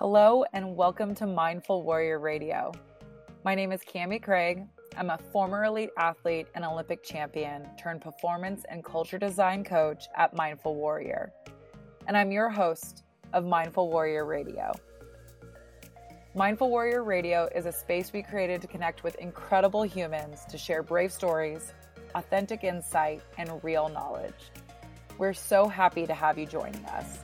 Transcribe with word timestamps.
Hello, 0.00 0.46
and 0.54 0.76
welcome 0.76 1.14
to 1.16 1.26
Mindful 1.26 1.82
Warrior 1.82 2.20
Radio. 2.20 2.72
My 3.44 3.54
name 3.54 3.70
is 3.70 3.82
Kami 3.82 4.18
Craig. 4.18 4.64
I'm 4.96 5.10
a 5.10 5.18
former 5.30 5.64
elite 5.64 5.90
athlete 5.98 6.46
and 6.54 6.64
Olympic 6.64 7.02
champion 7.04 7.66
turned 7.78 8.00
performance 8.00 8.64
and 8.70 8.82
culture 8.82 9.18
design 9.18 9.62
coach 9.62 10.06
at 10.16 10.34
Mindful 10.34 10.74
Warrior. 10.74 11.34
And 12.06 12.16
I'm 12.16 12.32
your 12.32 12.48
host 12.48 13.04
of 13.34 13.44
Mindful 13.44 13.90
Warrior 13.90 14.24
Radio. 14.24 14.72
Mindful 16.34 16.70
Warrior 16.70 17.04
Radio 17.04 17.46
is 17.54 17.66
a 17.66 17.72
space 17.72 18.10
we 18.10 18.22
created 18.22 18.62
to 18.62 18.68
connect 18.68 19.04
with 19.04 19.16
incredible 19.16 19.82
humans 19.82 20.46
to 20.48 20.56
share 20.56 20.82
brave 20.82 21.12
stories, 21.12 21.74
authentic 22.14 22.64
insight, 22.64 23.20
and 23.36 23.62
real 23.62 23.90
knowledge. 23.90 24.50
We're 25.18 25.34
so 25.34 25.68
happy 25.68 26.06
to 26.06 26.14
have 26.14 26.38
you 26.38 26.46
joining 26.46 26.86
us. 26.86 27.18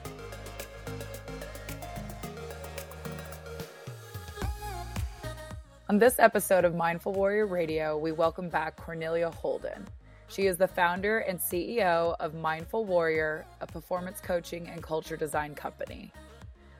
On 5.89 5.97
this 5.97 6.19
episode 6.19 6.65
of 6.65 6.75
Mindful 6.75 7.13
Warrior 7.13 7.47
Radio, 7.47 7.97
we 7.97 8.11
welcome 8.11 8.49
back 8.49 8.75
Cornelia 8.75 9.31
Holden. 9.31 9.87
She 10.27 10.47
is 10.47 10.57
the 10.57 10.67
founder 10.67 11.19
and 11.19 11.39
CEO 11.39 12.13
of 12.19 12.33
Mindful 12.33 12.83
Warrior, 12.83 13.45
a 13.61 13.67
performance 13.67 14.19
coaching 14.19 14.67
and 14.67 14.83
culture 14.83 15.15
design 15.15 15.55
company. 15.55 16.11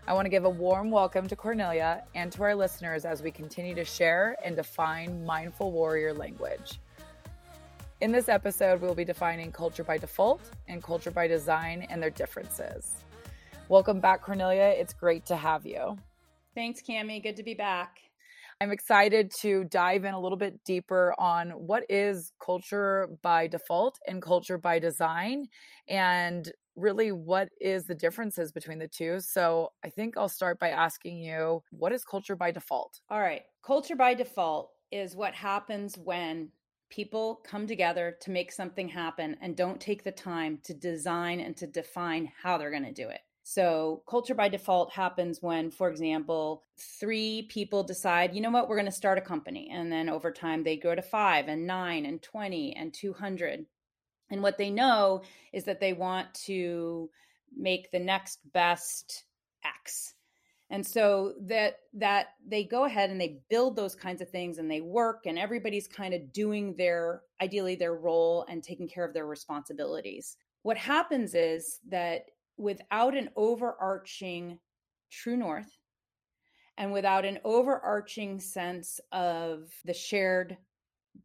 I 0.06 0.14
want 0.14 0.26
to 0.26 0.30
give 0.30 0.44
a 0.44 0.50
warm 0.50 0.92
welcome 0.92 1.26
to 1.30 1.38
Cornelia 1.38 2.04
and 2.16 2.34
to 2.34 2.44
our 2.44 2.54
listeners 2.54 3.06
as 3.06 3.24
we 3.24 3.32
continue 3.32 3.74
to 3.76 3.86
share 3.86 4.36
and 4.44 4.58
define 4.58 5.26
mindful 5.26 5.72
warrior 5.72 6.14
language. 6.14 6.82
In 8.02 8.12
this 8.12 8.28
episode, 8.28 8.82
we'll 8.82 8.94
be 8.94 9.06
defining 9.06 9.54
culture 9.54 9.86
by 9.86 9.98
default 9.98 10.42
and 10.68 10.84
culture 10.84 11.12
by 11.12 11.28
design 11.28 11.88
and 11.90 12.04
their 12.04 12.10
differences. 12.10 13.06
Welcome 13.70 14.02
back, 14.02 14.22
Cornelia. 14.22 14.76
It's 14.78 14.94
great 14.94 15.26
to 15.28 15.38
have 15.38 15.66
you. 15.66 15.98
Thanks, 16.56 16.82
Kami. 16.82 17.22
Good 17.22 17.38
to 17.38 17.44
be 17.44 17.54
back. 17.54 18.00
I'm 18.60 18.72
excited 18.72 19.32
to 19.42 19.66
dive 19.66 20.04
in 20.04 20.16
a 20.16 20.20
little 20.20 20.38
bit 20.38 20.64
deeper 20.64 21.14
on 21.20 21.52
what 21.52 21.84
is 21.90 22.32
culture 22.44 23.08
by 23.22 23.46
default 23.46 24.00
and 24.08 24.20
culture 24.20 24.58
by 24.58 24.80
design 24.80 25.46
and 25.88 26.52
really 26.76 27.12
what 27.12 27.50
is 27.62 27.86
the 27.86 27.94
differences 27.94 28.52
between 28.52 28.80
the 28.80 28.88
two. 28.88 29.20
So, 29.20 29.74
I 29.86 29.90
think 29.90 30.18
I'll 30.18 30.30
start 30.30 30.60
by 30.60 30.70
asking 30.70 31.18
you 31.18 31.62
what 31.70 31.92
is 31.92 32.04
culture 32.04 32.36
by 32.36 32.52
default? 32.52 33.00
All 33.10 33.20
right. 33.20 33.44
Culture 33.64 33.96
by 33.96 34.16
default 34.16 34.72
is 34.92 35.16
what 35.16 35.36
happens 35.36 35.96
when 35.98 36.50
people 36.90 37.42
come 37.44 37.68
together 37.68 38.18
to 38.22 38.32
make 38.32 38.52
something 38.52 38.88
happen 38.88 39.38
and 39.42 39.56
don't 39.56 39.80
take 39.80 40.04
the 40.04 40.12
time 40.12 40.60
to 40.64 40.74
design 40.74 41.40
and 41.42 41.56
to 41.58 41.68
define 41.68 42.32
how 42.42 42.58
they're 42.58 42.72
going 42.72 42.86
to 42.86 42.94
do 42.94 43.10
it. 43.10 43.22
So, 43.50 44.04
culture 44.10 44.36
by 44.36 44.50
default 44.50 44.92
happens 44.92 45.42
when, 45.42 45.72
for 45.72 45.90
example, 45.90 46.64
three 47.00 47.44
people 47.44 47.82
decide, 47.82 48.36
you 48.36 48.42
know 48.42 48.52
what, 48.52 48.68
we're 48.68 48.76
going 48.76 48.88
to 48.88 48.92
start 48.92 49.18
a 49.18 49.22
company. 49.22 49.70
And 49.72 49.90
then 49.90 50.10
over 50.10 50.34
time, 50.34 50.66
they 50.66 50.76
grow 50.76 50.96
to 50.96 51.02
five 51.02 51.48
and 51.48 51.66
nine 51.66 52.06
and 52.06 52.22
20 52.22 52.76
and 52.76 52.94
200. 52.94 53.66
And 54.30 54.44
what 54.44 54.58
they 54.58 54.70
know 54.70 55.22
is 55.54 55.64
that 55.64 55.80
they 55.80 55.94
want 55.94 56.34
to 56.48 57.10
make 57.56 57.90
the 57.90 58.02
next 58.02 58.40
best 58.52 59.24
X. 59.64 60.14
And 60.70 60.86
so 60.86 61.36
that 61.44 61.78
that 61.94 62.34
they 62.46 62.66
go 62.66 62.84
ahead 62.84 63.12
and 63.12 63.22
they 63.22 63.40
build 63.50 63.78
those 63.78 63.96
kinds 63.96 64.22
of 64.22 64.30
things 64.30 64.58
and 64.58 64.70
they 64.70 64.82
work 64.82 65.26
and 65.26 65.40
everybody's 65.40 65.88
kind 65.88 66.14
of 66.14 66.34
doing 66.34 66.76
their 66.76 67.22
ideally 67.42 67.76
their 67.76 67.96
role 67.96 68.46
and 68.50 68.62
taking 68.62 68.90
care 68.90 69.06
of 69.06 69.14
their 69.14 69.26
responsibilities. 69.26 70.36
What 70.64 70.76
happens 70.76 71.34
is 71.34 71.80
that 71.88 72.26
without 72.58 73.16
an 73.16 73.30
overarching 73.36 74.60
true 75.12 75.38
north 75.38 75.78
and 76.78 76.92
without 76.92 77.26
an 77.26 77.40
overarching 77.44 78.40
sense 78.40 79.00
of 79.12 79.72
the 79.86 79.94
shared 79.94 80.58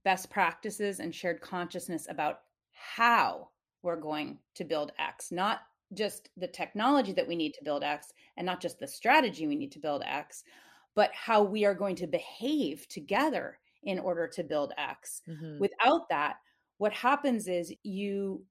best 0.05 0.31
practices 0.31 1.01
and 1.01 1.15
shared 1.15 1.41
consciousness 1.41 2.07
about 2.09 2.41
how 2.73 3.49
we're 3.83 4.01
going 4.01 4.39
to 4.55 4.65
build 4.65 4.93
X, 4.99 5.33
not 5.33 5.61
just 5.95 6.31
the 6.37 6.47
technology 6.47 7.13
that 7.13 7.29
we 7.29 7.37
need 7.37 7.53
to 7.53 7.65
build 7.65 7.83
X 7.83 8.13
and 8.37 8.47
not 8.47 8.61
just 8.61 8.79
the 8.79 8.87
strategy 8.87 9.47
we 9.47 9.57
need 9.57 9.73
to 9.73 9.79
build 9.79 10.03
X, 10.07 10.45
but 10.95 11.11
how 11.13 11.43
we 11.43 11.65
are 11.65 11.75
going 11.75 11.97
to 11.97 12.07
behave 12.07 12.87
together 12.89 13.59
in 13.83 13.99
order 13.99 14.27
to 14.29 14.45
build 14.45 14.73
X. 14.79 15.23
Mm-hmm. 15.29 15.59
Without 15.59 16.09
that, 16.09 16.37
what 16.79 16.93
happens 16.93 17.49
is 17.49 17.75
you 17.83 18.45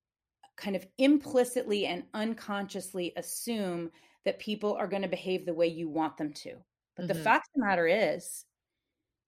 kind 0.61 0.75
of 0.75 0.85
implicitly 0.99 1.87
and 1.87 2.03
unconsciously 2.13 3.11
assume 3.17 3.91
that 4.25 4.39
people 4.39 4.75
are 4.75 4.87
going 4.87 5.01
to 5.01 5.07
behave 5.07 5.45
the 5.45 5.53
way 5.53 5.67
you 5.67 5.89
want 5.89 6.17
them 6.17 6.31
to. 6.33 6.53
But 6.95 7.07
mm-hmm. 7.07 7.17
the 7.17 7.23
fact 7.23 7.47
of 7.47 7.61
the 7.61 7.65
matter 7.65 7.87
is, 7.87 8.45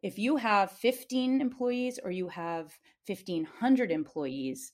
if 0.04 0.20
you 0.20 0.38
have 0.38 0.72
15 0.74 1.42
employees 1.42 2.00
or 2.04 2.12
you 2.12 2.28
have 2.28 2.78
1500 3.08 3.90
employees, 3.90 4.72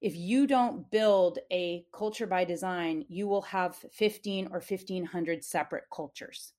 if 0.00 0.14
you 0.14 0.46
don't 0.46 0.88
build 0.90 1.38
a 1.50 1.84
culture 1.92 2.26
by 2.26 2.44
design, 2.44 3.04
you 3.08 3.26
will 3.26 3.42
have 3.42 3.74
15 3.92 4.46
or 4.46 4.60
1500 4.60 5.42
separate 5.42 5.84
cultures. 5.92 6.52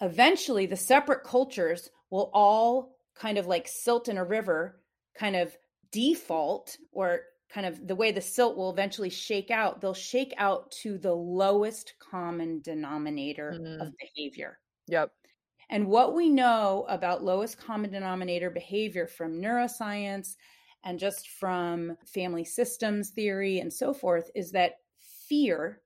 Eventually, 0.00 0.66
the 0.66 0.76
separate 0.76 1.22
cultures 1.22 1.90
will 2.10 2.30
all 2.34 2.96
kind 3.14 3.38
of 3.38 3.46
like 3.46 3.68
silt 3.68 4.08
in 4.08 4.18
a 4.18 4.24
river, 4.24 4.80
kind 5.16 5.36
of 5.36 5.56
default 5.92 6.76
or 6.90 7.20
kind 7.52 7.66
of 7.66 7.86
the 7.86 7.94
way 7.94 8.10
the 8.10 8.20
silt 8.20 8.56
will 8.56 8.70
eventually 8.70 9.10
shake 9.10 9.50
out, 9.50 9.80
they'll 9.80 9.94
shake 9.94 10.34
out 10.36 10.70
to 10.70 10.98
the 10.98 11.14
lowest 11.14 11.94
common 11.98 12.60
denominator 12.60 13.54
mm. 13.58 13.80
of 13.80 13.92
behavior. 13.98 14.58
Yep. 14.88 15.12
And 15.70 15.86
what 15.86 16.14
we 16.14 16.28
know 16.28 16.84
about 16.88 17.24
lowest 17.24 17.58
common 17.58 17.90
denominator 17.90 18.50
behavior 18.50 19.06
from 19.06 19.40
neuroscience 19.40 20.36
and 20.84 20.98
just 20.98 21.28
from 21.28 21.96
family 22.06 22.44
systems 22.44 23.10
theory 23.10 23.60
and 23.60 23.72
so 23.72 23.94
forth 23.94 24.30
is 24.34 24.52
that 24.52 24.74
fear 25.28 25.80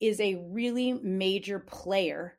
is 0.00 0.20
a 0.20 0.34
really 0.50 0.92
major 0.92 1.58
player 1.58 2.36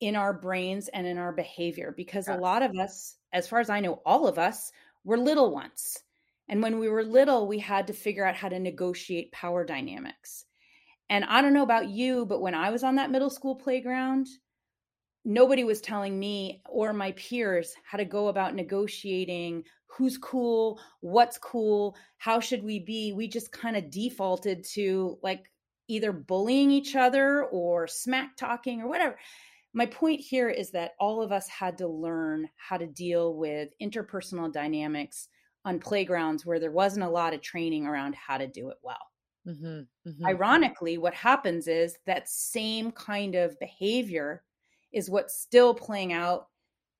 in 0.00 0.16
our 0.16 0.32
brains 0.32 0.88
and 0.88 1.06
in 1.06 1.18
our 1.18 1.32
behavior 1.32 1.92
because 1.96 2.26
yes. 2.26 2.36
a 2.36 2.40
lot 2.40 2.62
of 2.62 2.76
us, 2.76 3.16
as 3.32 3.46
far 3.46 3.60
as 3.60 3.68
I 3.68 3.80
know, 3.80 4.00
all 4.06 4.26
of 4.26 4.38
us 4.38 4.72
were 5.04 5.18
little 5.18 5.52
ones 5.52 5.98
and 6.48 6.62
when 6.62 6.78
we 6.78 6.88
were 6.88 7.04
little, 7.04 7.46
we 7.46 7.58
had 7.58 7.86
to 7.86 7.92
figure 7.92 8.26
out 8.26 8.34
how 8.34 8.48
to 8.48 8.58
negotiate 8.58 9.32
power 9.32 9.64
dynamics. 9.64 10.44
And 11.08 11.24
I 11.24 11.42
don't 11.42 11.52
know 11.52 11.62
about 11.62 11.88
you, 11.88 12.26
but 12.26 12.40
when 12.40 12.54
I 12.54 12.70
was 12.70 12.84
on 12.84 12.96
that 12.96 13.10
middle 13.10 13.30
school 13.30 13.54
playground, 13.54 14.26
nobody 15.24 15.64
was 15.64 15.80
telling 15.80 16.18
me 16.18 16.62
or 16.68 16.92
my 16.92 17.12
peers 17.12 17.74
how 17.84 17.98
to 17.98 18.04
go 18.04 18.28
about 18.28 18.54
negotiating 18.54 19.64
who's 19.86 20.16
cool, 20.18 20.80
what's 21.00 21.38
cool, 21.38 21.96
how 22.16 22.40
should 22.40 22.64
we 22.64 22.78
be. 22.80 23.12
We 23.12 23.28
just 23.28 23.52
kind 23.52 23.76
of 23.76 23.90
defaulted 23.90 24.64
to 24.72 25.18
like 25.22 25.50
either 25.88 26.12
bullying 26.12 26.70
each 26.70 26.96
other 26.96 27.44
or 27.44 27.86
smack 27.86 28.36
talking 28.36 28.80
or 28.80 28.88
whatever. 28.88 29.18
My 29.74 29.86
point 29.86 30.20
here 30.20 30.48
is 30.48 30.70
that 30.72 30.92
all 30.98 31.22
of 31.22 31.32
us 31.32 31.48
had 31.48 31.78
to 31.78 31.88
learn 31.88 32.48
how 32.56 32.78
to 32.78 32.86
deal 32.86 33.34
with 33.36 33.70
interpersonal 33.80 34.52
dynamics 34.52 35.28
on 35.64 35.78
playgrounds 35.78 36.44
where 36.44 36.58
there 36.58 36.70
wasn't 36.72 37.04
a 37.04 37.10
lot 37.10 37.34
of 37.34 37.40
training 37.40 37.86
around 37.86 38.14
how 38.14 38.36
to 38.38 38.46
do 38.46 38.68
it 38.70 38.78
well. 38.82 39.06
Mm-hmm, 39.46 40.08
mm-hmm. 40.08 40.26
Ironically, 40.26 40.98
what 40.98 41.14
happens 41.14 41.68
is 41.68 41.98
that 42.06 42.28
same 42.28 42.92
kind 42.92 43.34
of 43.34 43.58
behavior 43.58 44.44
is 44.92 45.10
what's 45.10 45.40
still 45.40 45.74
playing 45.74 46.12
out 46.12 46.48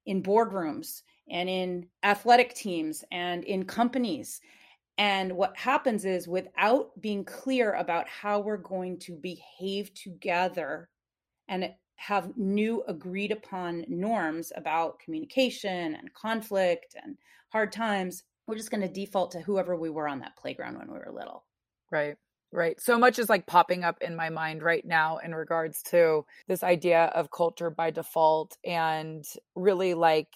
in 0.07 0.23
boardrooms 0.23 1.03
and 1.31 1.49
in 1.49 1.87
athletic 2.03 2.55
teams 2.55 3.05
and 3.13 3.45
in 3.45 3.65
companies. 3.65 4.41
And 4.99 5.33
what 5.33 5.57
happens 5.57 6.05
is, 6.05 6.29
without 6.29 6.91
being 7.01 7.25
clear 7.25 7.75
about 7.75 8.09
how 8.09 8.41
we're 8.41 8.57
going 8.57 8.99
to 9.01 9.15
behave 9.15 9.95
together 9.95 10.89
and 11.49 11.73
have 11.97 12.37
new 12.37 12.83
agreed 12.89 13.31
upon 13.31 13.85
norms 13.89 14.53
about 14.57 14.99
communication 14.99 15.95
and 15.95 16.13
conflict 16.13 16.97
and 17.03 17.17
hard 17.51 17.73
times, 17.73 18.25
we're 18.47 18.57
just 18.57 18.71
going 18.71 18.81
to 18.81 18.89
default 18.89 19.33
to 19.33 19.41
whoever 19.41 19.77
we 19.77 19.91
were 19.91 20.09
on 20.09 20.21
that 20.21 20.37
playground 20.37 20.79
when 20.79 20.89
we 20.89 20.99
were 20.99 21.13
little. 21.13 21.45
Right. 21.91 22.17
Right. 22.55 22.79
So 22.81 22.99
much 22.99 23.19
is 23.19 23.31
like 23.31 23.47
popping 23.47 23.83
up 23.83 23.97
in 24.03 24.15
my 24.15 24.29
mind 24.29 24.63
right 24.63 24.85
now 24.85 25.19
in 25.19 25.35
regards 25.35 25.83
to 25.85 26.27
this 26.49 26.63
idea 26.63 27.05
of 27.15 27.31
culture 27.31 27.71
by 27.71 27.91
default 27.91 28.59
and 28.63 29.25
really 29.55 29.95
like 29.95 30.29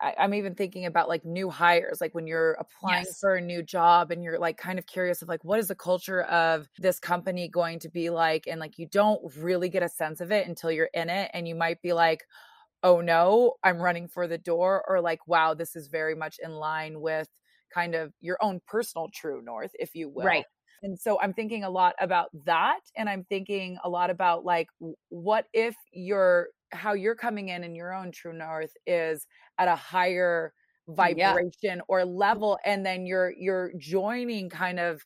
I, 0.00 0.24
am 0.24 0.34
even 0.34 0.56
thinking 0.56 0.86
about 0.86 1.08
like 1.08 1.24
new 1.24 1.48
hires, 1.48 2.00
like 2.00 2.14
when 2.14 2.26
you're 2.26 2.54
applying 2.54 3.04
yes. 3.04 3.20
for 3.20 3.36
a 3.36 3.40
new 3.40 3.62
job 3.62 4.10
and 4.10 4.24
you're 4.24 4.40
like 4.40 4.56
kind 4.56 4.78
of 4.78 4.86
curious 4.86 5.22
of 5.22 5.28
like, 5.28 5.44
what 5.44 5.60
is 5.60 5.68
the 5.68 5.76
culture 5.76 6.22
of 6.22 6.68
this 6.78 6.98
company 6.98 7.46
going 7.46 7.78
to 7.80 7.88
be 7.88 8.10
like? 8.10 8.48
And 8.48 8.58
like, 8.58 8.78
you 8.78 8.88
don't 8.88 9.22
really 9.36 9.68
get 9.68 9.84
a 9.84 9.88
sense 9.88 10.20
of 10.20 10.32
it 10.32 10.48
until 10.48 10.72
you're 10.72 10.90
in 10.92 11.08
it. 11.08 11.30
And 11.32 11.46
you 11.46 11.54
might 11.54 11.80
be 11.80 11.92
like, 11.92 12.24
oh 12.82 13.00
no, 13.00 13.54
I'm 13.62 13.78
running 13.78 14.08
for 14.08 14.26
the 14.26 14.38
door, 14.38 14.84
or 14.88 15.00
like, 15.00 15.26
wow, 15.28 15.54
this 15.54 15.76
is 15.76 15.86
very 15.86 16.16
much 16.16 16.40
in 16.42 16.50
line 16.50 17.00
with 17.00 17.28
kind 17.72 17.94
of 17.94 18.12
your 18.20 18.38
own 18.40 18.60
personal 18.66 19.08
true 19.12 19.42
north, 19.42 19.70
if 19.74 19.94
you 19.94 20.08
will. 20.08 20.24
Right. 20.24 20.44
And 20.82 20.98
so 20.98 21.20
I'm 21.20 21.32
thinking 21.32 21.64
a 21.64 21.70
lot 21.70 21.94
about 22.00 22.28
that. 22.44 22.80
And 22.96 23.08
I'm 23.08 23.24
thinking 23.24 23.78
a 23.84 23.88
lot 23.88 24.10
about 24.10 24.44
like, 24.44 24.66
what 25.08 25.46
if 25.52 25.76
you're 25.92 26.48
how 26.72 26.94
you're 26.94 27.14
coming 27.14 27.50
in 27.50 27.64
in 27.64 27.74
your 27.74 27.92
own 27.92 28.10
true 28.12 28.32
north 28.32 28.72
is 28.86 29.26
at 29.58 29.68
a 29.68 29.76
higher 29.76 30.52
vibration 30.88 31.50
yeah. 31.62 31.80
or 31.86 32.04
level 32.04 32.58
and 32.64 32.84
then 32.84 33.06
you're 33.06 33.32
you're 33.38 33.72
joining 33.78 34.48
kind 34.48 34.80
of 34.80 35.04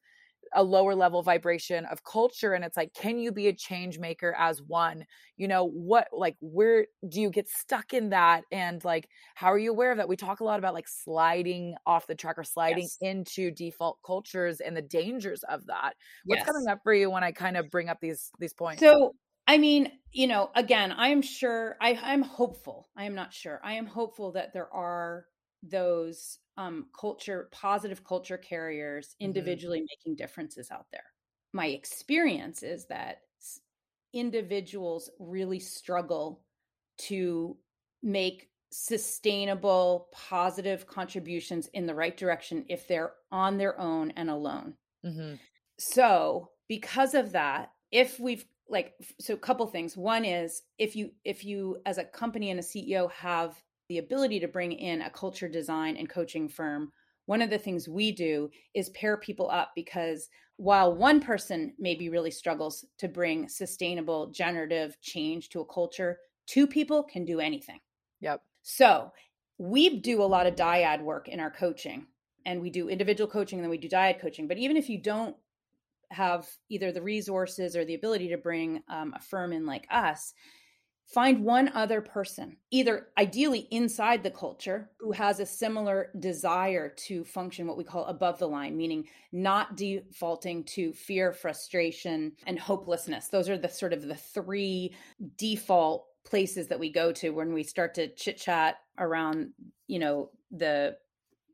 a 0.54 0.62
lower 0.62 0.94
level 0.94 1.22
vibration 1.22 1.84
of 1.87 2.04
culture 2.04 2.52
and 2.52 2.64
it's 2.64 2.76
like 2.76 2.93
can 2.94 3.19
you 3.19 3.32
be 3.32 3.48
a 3.48 3.52
change 3.52 3.98
maker 3.98 4.34
as 4.38 4.62
one 4.62 5.04
you 5.37 5.48
know 5.48 5.69
what 5.69 6.08
like 6.12 6.37
where 6.40 6.87
do 7.08 7.20
you 7.20 7.31
get 7.31 7.48
stuck 7.48 7.93
in 7.93 8.10
that 8.10 8.44
and 8.52 8.84
like 8.84 9.08
how 9.34 9.52
are 9.52 9.58
you 9.58 9.70
aware 9.70 9.90
of 9.90 9.98
that 9.98 10.08
we 10.08 10.16
talk 10.16 10.40
a 10.40 10.44
lot 10.44 10.58
about 10.58 10.75
like 10.75 10.88
sliding 10.88 11.75
off 11.87 12.06
the 12.06 12.14
track 12.14 12.38
or 12.38 12.44
sliding 12.44 12.84
yes. 12.84 12.98
into 13.00 13.50
default 13.50 13.98
cultures 14.04 14.60
and 14.60 14.76
the 14.76 14.82
dangers 14.82 15.43
of 15.44 15.66
that 15.66 15.94
what's 16.25 16.40
yes. 16.40 16.46
coming 16.46 16.69
up 16.69 16.78
for 16.82 16.94
you 16.94 17.10
when 17.10 17.25
i 17.25 17.32
kind 17.32 17.56
of 17.56 17.70
bring 17.70 17.88
up 17.88 17.98
these 18.00 18.31
these 18.38 18.54
points 18.54 18.81
so 18.81 19.12
I 19.48 19.58
mean, 19.58 19.93
you 20.10 20.26
know, 20.26 20.50
again, 20.56 20.90
I 20.90 21.10
am 21.10 21.22
sure 21.22 21.76
I, 21.81 21.96
I'm 22.02 22.22
hopeful. 22.22 22.88
I 22.96 23.04
am 23.04 23.14
not 23.14 23.32
sure. 23.32 23.60
I 23.62 23.75
am 23.75 23.87
hopeful 23.87 24.32
that 24.32 24.52
there 24.52 24.69
are 24.75 25.26
those 25.62 26.40
um, 26.56 26.87
culture, 26.99 27.49
positive 27.53 28.05
culture 28.05 28.38
carriers 28.38 29.08
mm-hmm. 29.08 29.26
individually 29.26 29.79
mm-hmm. 29.79 29.87
making 30.06 30.17
differences 30.17 30.70
out 30.70 30.87
there. 30.91 31.05
My 31.53 31.67
experience 31.67 32.62
is 32.62 32.87
that 32.87 33.23
individuals 34.12 35.11
really 35.19 35.61
struggle 35.61 36.43
to 36.99 37.56
make 38.03 38.49
sustainable, 38.70 40.08
positive 40.12 40.87
contributions 40.87 41.69
in 41.75 41.87
the 41.87 41.94
right 41.94 42.17
direction 42.17 42.64
if 42.69 42.88
they're 42.88 43.12
on 43.31 43.58
their 43.58 43.79
own 43.81 44.12
and 44.17 44.31
alone. 44.31 44.75
Mm-hmm. 45.05 45.35
So, 45.79 46.50
because 46.69 47.14
of 47.14 47.32
that, 47.32 47.70
if 47.93 48.19
we've 48.19 48.44
like 48.69 48.94
so 49.20 49.35
a 49.35 49.38
couple 49.38 49.67
things 49.67 49.97
one 49.97 50.25
is 50.25 50.62
if 50.79 50.97
you 50.97 51.11
if 51.25 51.44
you 51.44 51.79
as 51.87 51.99
a 51.99 52.05
company 52.05 52.50
and 52.50 52.58
a 52.58 52.62
ceo 52.62 53.11
have 53.12 53.55
the 53.88 53.99
ability 53.99 54.41
to 54.41 54.49
bring 54.49 54.73
in 54.73 55.03
a 55.03 55.11
culture 55.11 55.49
design 55.49 55.97
and 55.97 56.09
coaching 56.09 56.49
firm, 56.49 56.93
one 57.27 57.43
of 57.43 57.50
the 57.50 57.59
things 57.59 57.88
we 57.88 58.12
do 58.12 58.50
is 58.75 58.88
pair 58.91 59.17
people 59.17 59.50
up 59.50 59.73
because 59.75 60.29
while 60.56 60.94
one 60.94 61.21
person 61.21 61.75
maybe 61.79 62.09
really 62.09 62.31
struggles 62.31 62.85
to 62.99 63.09
bring 63.09 63.49
sustainable 63.49 64.29
generative 64.29 64.97
change 65.00 65.50
to 65.50 65.61
a 65.61 65.67
culture, 65.67 66.19
two 66.47 66.67
people 66.67 67.03
can 67.03 67.25
do 67.25 67.41
anything. 67.41 67.81
Yep. 68.21 68.43
So 68.62 69.12
we 69.59 70.00
do 70.00 70.23
a 70.23 70.25
lot 70.25 70.47
of 70.47 70.55
dyad 70.55 71.03
work 71.03 71.29
in 71.29 71.41
our 71.41 71.50
coaching 71.50 72.06
and 72.47 72.62
we 72.62 72.71
do 72.71 72.89
individual 72.89 73.29
coaching 73.29 73.59
and 73.59 73.65
then 73.65 73.71
we 73.71 73.79
do 73.79 73.89
dyad 73.89 74.21
coaching. 74.21 74.49
But 74.49 74.59
even 74.59 74.77
if 74.77 74.89
you 74.89 75.00
don't 75.00 75.37
have 76.11 76.49
either 76.71 76.93
the 76.93 77.03
resources 77.03 77.77
or 77.77 77.85
the 77.85 77.94
ability 77.94 78.29
to 78.29 78.39
bring 78.39 78.82
um, 78.89 79.12
a 79.15 79.21
firm 79.21 79.53
in 79.53 79.67
like 79.67 79.87
us, 79.91 80.32
find 81.06 81.44
one 81.44 81.69
other 81.69 82.00
person, 82.00 82.56
either 82.70 83.08
ideally 83.17 83.69
inside 83.70 84.23
the 84.23 84.31
culture, 84.31 84.91
who 84.99 85.12
has 85.12 85.38
a 85.38 85.47
similar 85.47 86.11
desire 86.19 86.88
to 86.88 87.25
function 87.25 87.67
what 87.67 87.76
we 87.76 87.85
call 87.85 88.05
above 88.06 88.38
the 88.38 88.49
line, 88.49 88.76
meaning 88.76 89.06
not 89.31 89.76
defaulting 89.76 90.64
to 90.64 90.93
fear, 90.93 91.32
frustration, 91.32 92.32
and 92.47 92.58
hopelessness. 92.58 93.29
Those 93.29 93.49
are 93.49 93.58
the 93.58 93.69
sort 93.69 93.93
of 93.93 94.03
the 94.03 94.17
three 94.17 94.94
default 95.37 96.06
places 96.25 96.67
that 96.67 96.81
we 96.81 96.91
go 96.91 97.12
to 97.12 97.31
when 97.31 97.53
we 97.53 97.62
start 97.62 97.94
to 97.94 98.08
chit 98.14 98.37
chat 98.37 98.79
around, 98.99 99.53
you 99.87 100.00
know, 100.00 100.31
the 100.50 100.97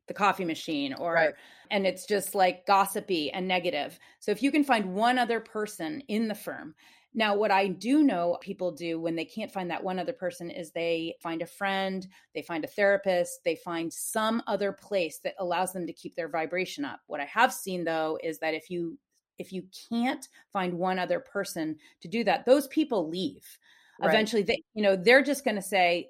the 0.09 0.15
coffee 0.15 0.45
machine 0.45 0.93
or 0.95 1.15
right. 1.15 1.35
and 1.71 1.87
it's 1.87 2.07
just 2.07 2.35
like 2.35 2.67
gossipy 2.67 3.31
and 3.31 3.47
negative. 3.47 3.99
So 4.19 4.33
if 4.33 4.43
you 4.43 4.51
can 4.51 4.65
find 4.65 4.95
one 4.95 5.17
other 5.17 5.39
person 5.39 6.03
in 6.09 6.27
the 6.27 6.35
firm 6.35 6.75
now, 7.15 7.37
what 7.37 7.51
I 7.51 7.69
do 7.69 8.03
know 8.03 8.39
people 8.41 8.73
do 8.73 8.99
when 8.99 9.17
they 9.17 9.27
can't 9.27 9.53
find 9.53 9.71
that 9.71 9.85
one 9.85 9.99
other 9.99 10.15
person 10.15 10.51
is 10.51 10.71
they 10.71 11.17
find 11.23 11.43
a 11.43 11.47
friend, 11.47 12.07
they 12.35 12.41
find 12.41 12.65
a 12.65 12.69
therapist, 12.69 13.41
they 13.45 13.55
find 13.55 13.93
some 13.93 14.43
other 14.47 14.73
place 14.73 15.19
that 15.25 15.35
allows 15.39 15.73
them 15.73 15.87
to 15.87 15.93
keep 15.93 16.17
their 16.17 16.29
vibration 16.29 16.85
up. 16.85 17.01
What 17.09 17.21
I 17.21 17.27
have 17.27 17.53
seen 17.53 17.85
though 17.85 18.19
is 18.23 18.39
that 18.39 18.55
if 18.55 18.71
you 18.71 18.99
if 19.39 19.53
you 19.53 19.65
can't 19.91 20.27
find 20.53 20.75
one 20.75 20.99
other 20.99 21.21
person 21.21 21.77
to 22.01 22.09
do 22.09 22.25
that, 22.25 22.47
those 22.47 22.67
people 22.69 23.09
leave. 23.09 23.59
Right. 24.01 24.09
Eventually 24.09 24.43
they 24.43 24.63
you 24.73 24.83
know, 24.83 24.97
they're 24.97 25.23
just 25.23 25.45
going 25.45 25.57
to 25.57 25.63
say 25.63 26.09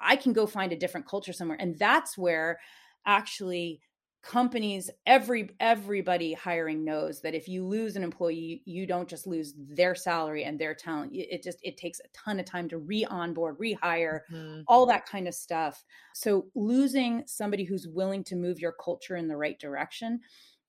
I 0.00 0.16
can 0.16 0.32
go 0.32 0.46
find 0.46 0.72
a 0.72 0.76
different 0.76 1.06
culture 1.06 1.32
somewhere. 1.32 1.58
And 1.60 1.78
that's 1.78 2.18
where 2.18 2.58
actually 3.06 3.80
companies 4.24 4.90
every 5.06 5.50
everybody 5.60 6.32
hiring 6.32 6.82
knows 6.82 7.20
that 7.20 7.34
if 7.34 7.46
you 7.46 7.64
lose 7.64 7.94
an 7.94 8.02
employee 8.02 8.62
you 8.64 8.86
don't 8.86 9.08
just 9.08 9.26
lose 9.26 9.52
their 9.56 9.94
salary 9.94 10.44
and 10.44 10.58
their 10.58 10.74
talent. 10.74 11.12
It 11.14 11.42
just 11.42 11.58
it 11.62 11.76
takes 11.76 12.00
a 12.00 12.08
ton 12.16 12.40
of 12.40 12.46
time 12.46 12.68
to 12.70 12.78
re-onboard 12.78 13.58
rehire 13.58 14.20
mm-hmm. 14.32 14.62
all 14.66 14.86
that 14.86 15.06
kind 15.06 15.28
of 15.28 15.34
stuff. 15.34 15.84
So 16.14 16.46
losing 16.54 17.24
somebody 17.26 17.64
who's 17.64 17.86
willing 17.86 18.24
to 18.24 18.36
move 18.36 18.60
your 18.60 18.74
culture 18.82 19.16
in 19.16 19.28
the 19.28 19.36
right 19.36 19.58
direction 19.58 20.20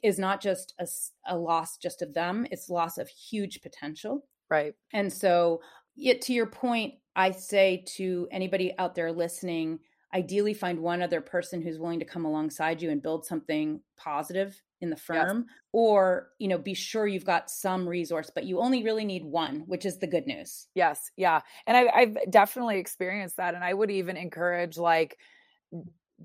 is 0.03 0.19
not 0.19 0.41
just 0.41 0.73
a, 0.79 0.87
a 1.27 1.37
loss 1.37 1.77
just 1.77 2.01
of 2.01 2.13
them 2.13 2.45
it's 2.51 2.69
loss 2.69 2.97
of 2.97 3.07
huge 3.07 3.61
potential. 3.61 4.25
Right. 4.49 4.73
And 4.91 5.11
so 5.11 5.61
yet 5.95 6.21
to 6.21 6.33
your 6.33 6.47
point 6.47 6.95
i 7.15 7.31
say 7.31 7.83
to 7.87 8.27
anybody 8.31 8.73
out 8.77 8.95
there 8.95 9.13
listening 9.13 9.79
ideally 10.15 10.53
find 10.53 10.79
one 10.79 11.01
other 11.01 11.19
person 11.19 11.61
who's 11.61 11.77
willing 11.77 11.99
to 11.99 12.05
come 12.05 12.23
alongside 12.23 12.81
you 12.81 12.89
and 12.89 13.03
build 13.03 13.25
something 13.25 13.81
positive 13.97 14.61
in 14.79 14.89
the 14.89 14.95
firm 14.95 15.45
yes. 15.47 15.57
or 15.73 16.29
you 16.39 16.47
know 16.47 16.57
be 16.57 16.73
sure 16.73 17.05
you've 17.05 17.25
got 17.25 17.49
some 17.49 17.87
resource 17.87 18.31
but 18.33 18.45
you 18.45 18.59
only 18.59 18.81
really 18.81 19.03
need 19.03 19.25
one 19.25 19.63
which 19.67 19.85
is 19.85 19.99
the 19.99 20.07
good 20.07 20.25
news 20.25 20.67
yes 20.73 21.11
yeah 21.17 21.41
and 21.67 21.75
I, 21.75 21.87
i've 21.93 22.17
definitely 22.29 22.77
experienced 22.77 23.37
that 23.37 23.55
and 23.55 23.63
i 23.63 23.73
would 23.73 23.91
even 23.91 24.15
encourage 24.15 24.77
like 24.77 25.17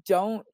don't 0.06 0.46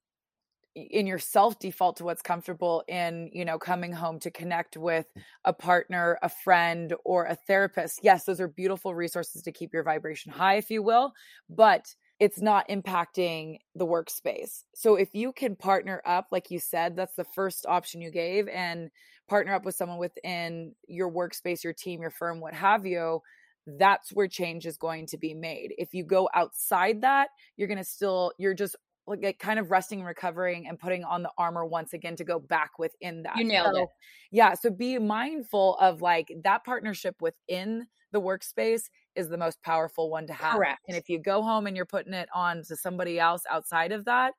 in 0.75 1.06
yourself 1.06 1.59
default 1.59 1.97
to 1.97 2.05
what's 2.05 2.23
comfortable 2.23 2.85
in 2.88 3.31
you 3.33 3.44
know 3.44 3.59
coming 3.59 3.93
home 3.93 4.19
to 4.21 4.31
connect 4.31 4.77
with 4.77 5.06
a 5.44 5.53
partner 5.53 6.19
a 6.23 6.29
friend 6.29 6.94
or 7.05 7.25
a 7.25 7.35
therapist 7.35 8.00
yes 8.03 8.25
those 8.25 8.41
are 8.41 8.49
beautiful 8.49 8.94
resources 8.94 9.43
to 9.43 9.53
keep 9.53 9.73
your 9.75 9.83
vibration 9.83 10.33
high 10.33 10.56
if 10.56 10.71
you 10.71 10.83
will 10.83 11.12
but 11.50 11.94
it's 12.18 12.40
not 12.40 12.68
impacting 12.68 13.58
the 13.74 13.86
workspace. 13.86 14.62
So 14.74 14.96
if 14.96 15.10
you 15.12 15.32
can 15.32 15.54
partner 15.54 16.00
up, 16.06 16.28
like 16.30 16.50
you 16.50 16.58
said, 16.58 16.96
that's 16.96 17.14
the 17.14 17.24
first 17.24 17.66
option 17.66 18.00
you 18.00 18.10
gave, 18.10 18.48
and 18.48 18.90
partner 19.28 19.54
up 19.54 19.64
with 19.64 19.74
someone 19.74 19.98
within 19.98 20.74
your 20.88 21.10
workspace, 21.10 21.62
your 21.62 21.74
team, 21.74 22.00
your 22.00 22.10
firm, 22.10 22.40
what 22.40 22.54
have 22.54 22.86
you, 22.86 23.20
that's 23.66 24.10
where 24.10 24.28
change 24.28 24.64
is 24.64 24.78
going 24.78 25.06
to 25.08 25.18
be 25.18 25.35
made. 25.35 25.75
If 25.76 25.92
you 25.92 26.04
go 26.04 26.28
outside 26.35 27.02
that, 27.02 27.28
you're 27.56 27.68
going 27.68 27.78
to 27.78 27.85
still, 27.85 28.32
you're 28.38 28.54
just 28.54 28.76
like 29.08 29.38
kind 29.38 29.58
of 29.58 29.70
resting 29.70 29.99
and 29.99 30.08
recovering 30.08 30.66
and 30.66 30.78
putting 30.78 31.04
on 31.04 31.23
the 31.23 31.30
armor 31.37 31.64
once 31.64 31.92
again 31.92 32.16
to 32.16 32.25
go 32.25 32.38
back 32.38 32.78
within 32.78 33.23
that. 33.23 33.37
You 33.37 33.44
nailed 33.44 33.75
so, 33.75 33.82
it. 33.82 33.88
Yeah. 34.32 34.54
So 34.54 34.70
be 34.70 34.99
mindful 34.99 35.76
of 35.80 36.02
like 36.02 36.32
that 36.44 36.64
partnership 36.64 37.16
within 37.20 37.87
the 38.12 38.20
workspace 38.20 38.82
is 39.16 39.28
the 39.28 39.38
most 39.38 39.62
powerful 39.62 40.11
one 40.11 40.26
to 40.26 40.32
have. 40.32 40.54
Correct. 40.56 40.80
And 40.88 40.96
if 40.96 41.08
you 41.08 41.18
go 41.18 41.42
home 41.42 41.66
and 41.66 41.76
you're 41.76 41.87
putting 41.87 42.12
it 42.12 42.28
on 42.35 42.62
to 42.64 42.76
somebody 42.76 43.18
else 43.18 43.42
outside 43.50 43.92
of 43.92 44.04
that, 44.04 44.35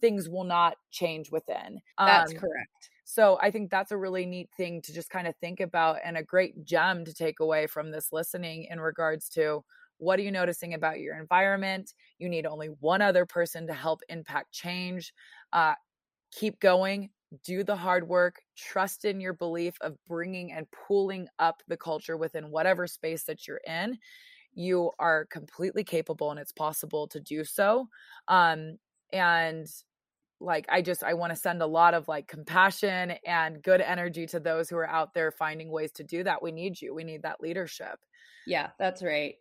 things 0.00 0.28
will 0.28 0.44
not 0.44 0.76
change 0.90 1.30
within. 1.30 1.80
That's 1.98 2.32
um, 2.32 2.38
correct. 2.38 2.90
So 3.04 3.38
I 3.42 3.50
think 3.50 3.70
that's 3.70 3.92
a 3.92 3.96
really 3.96 4.26
neat 4.26 4.48
thing 4.56 4.80
to 4.82 4.92
just 4.92 5.10
kind 5.10 5.26
of 5.26 5.36
think 5.36 5.60
about 5.60 5.98
and 6.04 6.16
a 6.16 6.22
great 6.22 6.64
gem 6.64 7.04
to 7.04 7.12
take 7.12 7.40
away 7.40 7.66
from 7.66 7.90
this 7.90 8.12
listening 8.12 8.66
in 8.70 8.80
regards 8.80 9.28
to 9.30 9.64
what 9.98 10.18
are 10.18 10.22
you 10.22 10.32
noticing 10.32 10.74
about 10.74 10.98
your 10.98 11.16
environment? 11.18 11.94
You 12.18 12.28
need 12.28 12.46
only 12.46 12.68
one 12.80 13.02
other 13.02 13.24
person 13.24 13.66
to 13.68 13.72
help 13.72 14.00
impact 14.08 14.52
change. 14.52 15.12
Uh, 15.52 15.74
keep 16.32 16.58
going, 16.58 17.10
do 17.44 17.64
the 17.64 17.76
hard 17.76 18.08
work, 18.08 18.42
trust 18.56 19.04
in 19.04 19.20
your 19.20 19.32
belief 19.32 19.76
of 19.80 19.96
bringing 20.06 20.52
and 20.52 20.66
pulling 20.70 21.28
up 21.38 21.62
the 21.68 21.76
culture 21.76 22.16
within 22.16 22.50
whatever 22.50 22.86
space 22.86 23.24
that 23.24 23.46
you're 23.46 23.60
in. 23.66 23.98
You 24.54 24.90
are 24.98 25.26
completely 25.26 25.84
capable 25.84 26.30
and 26.30 26.38
it's 26.38 26.52
possible 26.52 27.08
to 27.08 27.20
do 27.20 27.44
so. 27.44 27.88
Um, 28.28 28.78
and 29.12 29.66
like 30.42 30.66
i 30.68 30.82
just 30.82 31.04
i 31.04 31.14
want 31.14 31.30
to 31.30 31.36
send 31.36 31.62
a 31.62 31.66
lot 31.66 31.94
of 31.94 32.08
like 32.08 32.26
compassion 32.26 33.12
and 33.24 33.62
good 33.62 33.80
energy 33.80 34.26
to 34.26 34.40
those 34.40 34.68
who 34.68 34.76
are 34.76 34.88
out 34.88 35.14
there 35.14 35.30
finding 35.30 35.70
ways 35.70 35.92
to 35.92 36.02
do 36.02 36.24
that 36.24 36.42
we 36.42 36.50
need 36.50 36.80
you 36.80 36.94
we 36.94 37.04
need 37.04 37.22
that 37.22 37.40
leadership 37.40 37.98
yeah 38.46 38.70
that's 38.78 39.02
right 39.02 39.36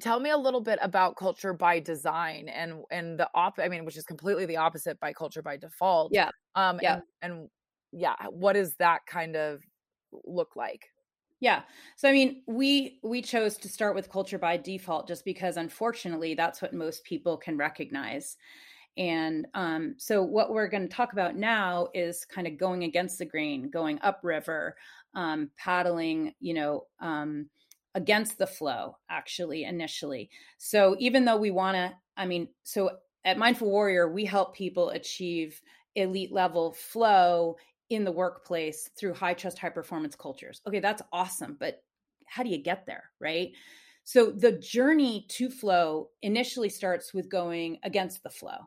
tell 0.00 0.20
me 0.20 0.30
a 0.30 0.36
little 0.36 0.60
bit 0.60 0.78
about 0.82 1.16
culture 1.16 1.52
by 1.52 1.78
design 1.78 2.48
and 2.48 2.82
and 2.90 3.18
the 3.18 3.28
op 3.34 3.58
i 3.58 3.68
mean 3.68 3.84
which 3.84 3.96
is 3.96 4.04
completely 4.04 4.46
the 4.46 4.56
opposite 4.56 4.98
by 5.00 5.12
culture 5.12 5.42
by 5.42 5.56
default 5.56 6.12
yeah. 6.12 6.30
um 6.56 6.78
yeah. 6.82 7.00
and, 7.22 7.32
and 7.32 7.48
yeah 7.92 8.16
what 8.30 8.54
does 8.54 8.74
that 8.76 9.00
kind 9.06 9.36
of 9.36 9.62
look 10.24 10.56
like? 10.56 10.86
Yeah. 11.40 11.62
So 11.96 12.08
i 12.08 12.12
mean 12.12 12.42
we 12.46 12.98
we 13.02 13.20
chose 13.22 13.56
to 13.58 13.68
start 13.68 13.94
with 13.94 14.10
culture 14.10 14.38
by 14.38 14.56
default 14.56 15.08
just 15.08 15.24
because 15.24 15.56
unfortunately 15.56 16.34
that's 16.34 16.62
what 16.62 16.72
most 16.72 17.04
people 17.04 17.36
can 17.36 17.56
recognize. 17.56 18.36
And 18.96 19.48
um, 19.54 19.96
so 19.98 20.22
what 20.22 20.52
we're 20.52 20.68
going 20.68 20.88
to 20.88 20.94
talk 20.94 21.12
about 21.12 21.34
now 21.34 21.88
is 21.94 22.24
kind 22.24 22.46
of 22.46 22.56
going 22.56 22.84
against 22.84 23.18
the 23.18 23.24
grain 23.24 23.68
going 23.68 23.98
upriver 24.02 24.76
um, 25.14 25.50
paddling 25.56 26.32
you 26.40 26.54
know 26.54 26.86
um, 27.00 27.48
against 27.94 28.38
the 28.38 28.46
flow 28.46 28.96
actually 29.08 29.64
initially. 29.64 30.30
So 30.58 30.96
even 30.98 31.24
though 31.24 31.36
we 31.36 31.50
want 31.50 31.76
to 31.76 31.94
I 32.16 32.26
mean, 32.26 32.48
so 32.62 32.90
at 33.24 33.38
Mindful 33.38 33.70
Warrior, 33.70 34.12
we 34.12 34.24
help 34.24 34.54
people 34.54 34.90
achieve 34.90 35.60
elite 35.96 36.32
level 36.32 36.72
flow 36.72 37.56
in 37.90 38.04
the 38.04 38.12
workplace 38.12 38.90
through 38.98 39.14
high 39.14 39.34
trust, 39.34 39.58
high 39.58 39.68
performance 39.68 40.14
cultures. 40.14 40.60
Okay, 40.66 40.80
that's 40.80 41.02
awesome, 41.12 41.56
but 41.58 41.82
how 42.26 42.42
do 42.42 42.50
you 42.50 42.58
get 42.58 42.86
there, 42.86 43.10
right? 43.20 43.50
So 44.04 44.30
the 44.30 44.52
journey 44.52 45.26
to 45.30 45.50
flow 45.50 46.10
initially 46.22 46.68
starts 46.68 47.14
with 47.14 47.28
going 47.28 47.78
against 47.82 48.22
the 48.22 48.30
flow 48.30 48.58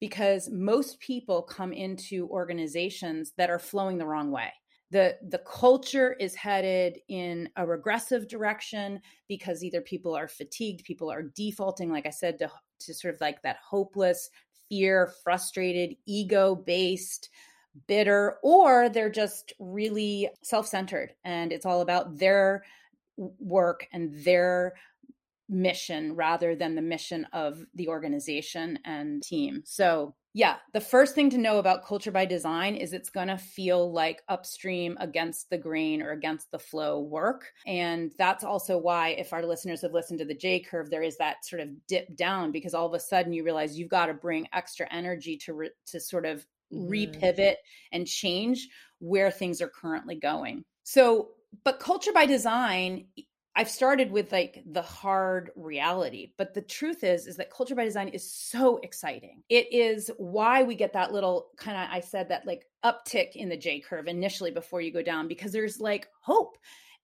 because 0.00 0.50
most 0.50 0.98
people 1.00 1.42
come 1.42 1.72
into 1.72 2.28
organizations 2.28 3.32
that 3.36 3.50
are 3.50 3.58
flowing 3.58 3.98
the 3.98 4.06
wrong 4.06 4.30
way. 4.30 4.52
The, 4.92 5.16
the 5.26 5.38
culture 5.38 6.12
is 6.20 6.34
headed 6.34 6.98
in 7.08 7.48
a 7.56 7.66
regressive 7.66 8.28
direction 8.28 9.00
because 9.26 9.64
either 9.64 9.80
people 9.80 10.14
are 10.14 10.28
fatigued, 10.28 10.84
people 10.84 11.10
are 11.10 11.22
defaulting, 11.22 11.90
like 11.90 12.04
I 12.04 12.10
said, 12.10 12.38
to, 12.40 12.50
to 12.80 12.92
sort 12.92 13.14
of 13.14 13.20
like 13.22 13.40
that 13.40 13.56
hopeless, 13.66 14.28
fear, 14.68 15.10
frustrated, 15.24 15.96
ego 16.06 16.54
based, 16.54 17.30
bitter, 17.86 18.36
or 18.42 18.90
they're 18.90 19.08
just 19.08 19.54
really 19.58 20.28
self 20.42 20.66
centered 20.66 21.14
and 21.24 21.52
it's 21.52 21.64
all 21.64 21.80
about 21.80 22.18
their 22.18 22.62
work 23.16 23.86
and 23.94 24.12
their 24.24 24.74
mission 25.52 26.16
rather 26.16 26.56
than 26.56 26.74
the 26.74 26.82
mission 26.82 27.26
of 27.32 27.64
the 27.74 27.88
organization 27.88 28.78
and 28.84 29.22
team. 29.22 29.62
So, 29.64 30.14
yeah, 30.34 30.56
the 30.72 30.80
first 30.80 31.14
thing 31.14 31.28
to 31.30 31.38
know 31.38 31.58
about 31.58 31.84
culture 31.84 32.10
by 32.10 32.24
design 32.24 32.74
is 32.74 32.94
it's 32.94 33.10
going 33.10 33.28
to 33.28 33.36
feel 33.36 33.92
like 33.92 34.22
upstream 34.30 34.96
against 34.98 35.50
the 35.50 35.58
grain 35.58 36.00
or 36.00 36.12
against 36.12 36.50
the 36.50 36.58
flow 36.58 37.00
work. 37.00 37.52
And 37.66 38.12
that's 38.16 38.42
also 38.42 38.78
why, 38.78 39.10
if 39.10 39.34
our 39.34 39.44
listeners 39.44 39.82
have 39.82 39.92
listened 39.92 40.20
to 40.20 40.24
the 40.24 40.34
J 40.34 40.60
curve, 40.60 40.88
there 40.88 41.02
is 41.02 41.18
that 41.18 41.44
sort 41.44 41.60
of 41.60 41.68
dip 41.86 42.16
down 42.16 42.50
because 42.50 42.72
all 42.72 42.86
of 42.86 42.94
a 42.94 43.00
sudden 43.00 43.34
you 43.34 43.44
realize 43.44 43.78
you've 43.78 43.90
got 43.90 44.06
to 44.06 44.14
bring 44.14 44.48
extra 44.54 44.86
energy 44.90 45.36
to, 45.36 45.52
re- 45.52 45.70
to 45.88 46.00
sort 46.00 46.24
of 46.24 46.46
mm-hmm. 46.72 46.90
repivot 46.90 47.56
and 47.92 48.06
change 48.06 48.68
where 49.00 49.30
things 49.30 49.60
are 49.60 49.68
currently 49.68 50.14
going. 50.14 50.64
So, 50.84 51.32
but 51.62 51.78
culture 51.78 52.12
by 52.12 52.24
design 52.24 53.04
I've 53.54 53.68
started 53.68 54.10
with 54.10 54.32
like 54.32 54.62
the 54.64 54.82
hard 54.82 55.50
reality, 55.56 56.32
but 56.38 56.54
the 56.54 56.62
truth 56.62 57.04
is 57.04 57.26
is 57.26 57.36
that 57.36 57.50
culture 57.50 57.74
by 57.74 57.84
design 57.84 58.08
is 58.08 58.30
so 58.32 58.78
exciting. 58.78 59.42
It 59.50 59.70
is 59.72 60.10
why 60.16 60.62
we 60.62 60.74
get 60.74 60.94
that 60.94 61.12
little 61.12 61.48
kind 61.58 61.76
of 61.76 61.88
I 61.90 62.00
said 62.00 62.30
that 62.30 62.46
like 62.46 62.64
uptick 62.82 63.36
in 63.36 63.50
the 63.50 63.56
J 63.56 63.80
curve 63.80 64.06
initially 64.06 64.50
before 64.50 64.80
you 64.80 64.92
go 64.92 65.02
down 65.02 65.28
because 65.28 65.52
there's 65.52 65.80
like 65.80 66.08
hope 66.22 66.56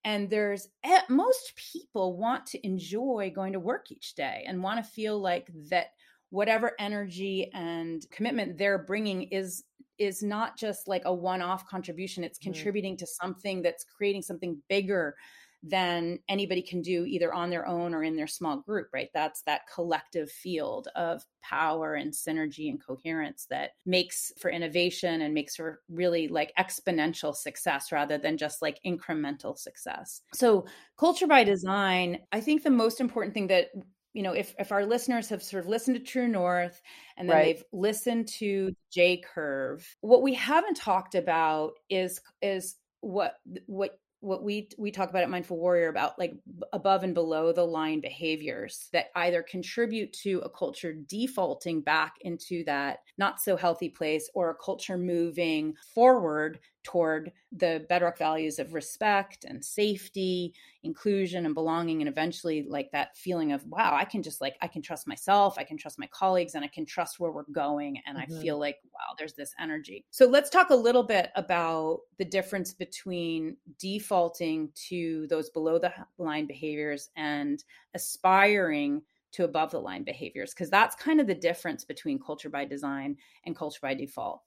and 0.03 0.29
there's 0.29 0.69
eh, 0.83 1.01
most 1.09 1.53
people 1.55 2.17
want 2.17 2.45
to 2.47 2.65
enjoy 2.65 3.31
going 3.33 3.53
to 3.53 3.59
work 3.59 3.91
each 3.91 4.15
day 4.15 4.43
and 4.47 4.63
want 4.63 4.83
to 4.83 4.91
feel 4.91 5.19
like 5.19 5.49
that 5.69 5.87
whatever 6.31 6.73
energy 6.79 7.51
and 7.53 8.05
commitment 8.11 8.57
they're 8.57 8.83
bringing 8.83 9.23
is 9.23 9.63
is 9.97 10.23
not 10.23 10.57
just 10.57 10.87
like 10.87 11.01
a 11.05 11.13
one-off 11.13 11.67
contribution 11.67 12.23
it's 12.23 12.39
mm-hmm. 12.39 12.53
contributing 12.53 12.95
mm. 12.95 12.99
to 12.99 13.07
something 13.07 13.61
that's 13.61 13.83
creating 13.83 14.21
something 14.21 14.61
bigger 14.69 15.15
than 15.61 16.19
anybody 16.29 16.61
can 16.61 16.81
do 16.81 17.05
either 17.05 17.33
on 17.33 17.49
their 17.49 17.67
own 17.67 17.93
or 17.93 18.03
in 18.03 18.15
their 18.15 18.27
small 18.27 18.57
group, 18.57 18.87
right? 18.93 19.09
That's 19.13 19.41
that 19.41 19.61
collective 19.73 20.31
field 20.31 20.87
of 20.95 21.23
power 21.41 21.95
and 21.95 22.13
synergy 22.13 22.69
and 22.69 22.83
coherence 22.83 23.45
that 23.49 23.71
makes 23.85 24.31
for 24.39 24.49
innovation 24.49 25.21
and 25.21 25.33
makes 25.33 25.55
for 25.55 25.81
really 25.89 26.27
like 26.29 26.53
exponential 26.57 27.35
success 27.35 27.91
rather 27.91 28.17
than 28.17 28.37
just 28.37 28.61
like 28.61 28.79
incremental 28.85 29.57
success. 29.57 30.21
So, 30.33 30.65
culture 30.97 31.27
by 31.27 31.43
design, 31.43 32.19
I 32.31 32.39
think 32.39 32.63
the 32.63 32.69
most 32.69 33.01
important 33.01 33.33
thing 33.33 33.47
that 33.47 33.69
you 34.13 34.23
know 34.23 34.33
if 34.33 34.55
if 34.57 34.71
our 34.71 34.85
listeners 34.85 35.29
have 35.29 35.43
sort 35.43 35.63
of 35.63 35.69
listened 35.69 35.95
to 35.97 36.03
true 36.03 36.27
north 36.27 36.81
and 37.17 37.29
then 37.29 37.35
right. 37.35 37.43
they've 37.45 37.63
listened 37.71 38.27
to 38.27 38.71
j 38.91 39.21
curve 39.33 39.87
what 40.01 40.23
we 40.23 40.33
haven't 40.33 40.73
talked 40.73 41.13
about 41.13 41.73
is 41.91 42.19
is 42.41 42.75
what 43.01 43.35
what 43.67 43.99
what 44.21 44.43
we 44.43 44.69
we 44.77 44.91
talk 44.91 45.09
about 45.09 45.23
at 45.23 45.29
mindful 45.29 45.57
warrior 45.57 45.87
about 45.87 46.19
like 46.19 46.33
above 46.73 47.03
and 47.03 47.13
below 47.13 47.53
the 47.53 47.63
line 47.63 48.01
behaviors 48.01 48.89
that 48.91 49.07
either 49.15 49.41
contribute 49.43 50.11
to 50.11 50.39
a 50.43 50.49
culture 50.49 50.93
defaulting 50.93 51.81
back 51.81 52.15
into 52.21 52.63
that 52.65 52.99
not 53.17 53.39
so 53.39 53.55
healthy 53.55 53.89
place 53.89 54.29
or 54.33 54.49
a 54.49 54.55
culture 54.55 54.97
moving 54.97 55.73
forward 55.93 56.59
toward 56.83 57.31
the 57.51 57.85
bedrock 57.89 58.17
values 58.17 58.59
of 58.59 58.73
respect 58.73 59.43
and 59.45 59.63
safety, 59.63 60.53
inclusion 60.83 61.45
and 61.45 61.53
belonging, 61.53 62.01
and 62.01 62.07
eventually 62.07 62.65
like 62.67 62.89
that 62.91 63.17
feeling 63.17 63.51
of, 63.51 63.65
wow, 63.65 63.95
I 63.95 64.05
can 64.05 64.23
just 64.23 64.41
like, 64.41 64.55
I 64.61 64.67
can 64.67 64.81
trust 64.81 65.07
myself, 65.07 65.57
I 65.57 65.63
can 65.63 65.77
trust 65.77 65.99
my 65.99 66.07
colleagues, 66.07 66.55
and 66.55 66.63
I 66.63 66.67
can 66.67 66.85
trust 66.85 67.19
where 67.19 67.31
we're 67.31 67.43
going. 67.51 68.01
And 68.05 68.17
mm-hmm. 68.17 68.33
I 68.33 68.41
feel 68.41 68.59
like, 68.59 68.77
wow, 68.93 69.13
there's 69.17 69.33
this 69.33 69.53
energy. 69.59 70.05
So 70.11 70.25
let's 70.25 70.49
talk 70.49 70.69
a 70.69 70.75
little 70.75 71.03
bit 71.03 71.31
about 71.35 71.99
the 72.17 72.25
difference 72.25 72.73
between 72.73 73.57
defaulting 73.77 74.69
to 74.89 75.27
those 75.27 75.49
below 75.49 75.79
the 75.79 75.93
line 76.17 76.47
behaviors 76.47 77.09
and 77.15 77.63
aspiring 77.93 79.01
to 79.31 79.43
above 79.43 79.71
the 79.71 79.79
line 79.79 80.03
behaviors 80.03 80.53
because 80.53 80.69
that's 80.69 80.95
kind 80.95 81.21
of 81.21 81.27
the 81.27 81.35
difference 81.35 81.85
between 81.85 82.19
culture 82.19 82.49
by 82.49 82.65
design 82.65 83.15
and 83.45 83.55
culture 83.55 83.79
by 83.81 83.93
default 83.93 84.41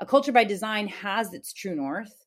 a 0.00 0.06
culture 0.06 0.32
by 0.32 0.44
design 0.44 0.88
has 0.88 1.32
its 1.34 1.52
true 1.52 1.76
north. 1.76 2.26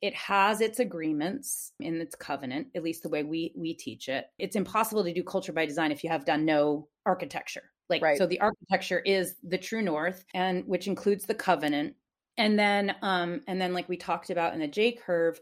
It 0.00 0.14
has 0.14 0.62
its 0.62 0.80
agreements 0.80 1.72
in 1.78 2.00
its 2.00 2.14
covenant, 2.14 2.68
at 2.74 2.82
least 2.82 3.02
the 3.02 3.10
way 3.10 3.22
we 3.22 3.52
we 3.54 3.74
teach 3.74 4.08
it. 4.08 4.26
It's 4.38 4.56
impossible 4.56 5.04
to 5.04 5.12
do 5.12 5.22
culture 5.22 5.52
by 5.52 5.66
design 5.66 5.92
if 5.92 6.02
you 6.02 6.08
have 6.08 6.24
done 6.24 6.46
no 6.46 6.88
architecture. 7.04 7.70
Like 7.90 8.02
right. 8.02 8.16
so 8.16 8.26
the 8.26 8.40
architecture 8.40 9.00
is 9.00 9.34
the 9.42 9.58
true 9.58 9.82
north 9.82 10.24
and 10.32 10.64
which 10.66 10.86
includes 10.86 11.26
the 11.26 11.34
covenant. 11.34 11.94
And 12.38 12.58
then 12.58 12.94
um 13.02 13.42
and 13.46 13.60
then 13.60 13.74
like 13.74 13.88
we 13.90 13.98
talked 13.98 14.30
about 14.30 14.54
in 14.54 14.60
the 14.60 14.66
J 14.66 14.92
curve, 14.92 15.38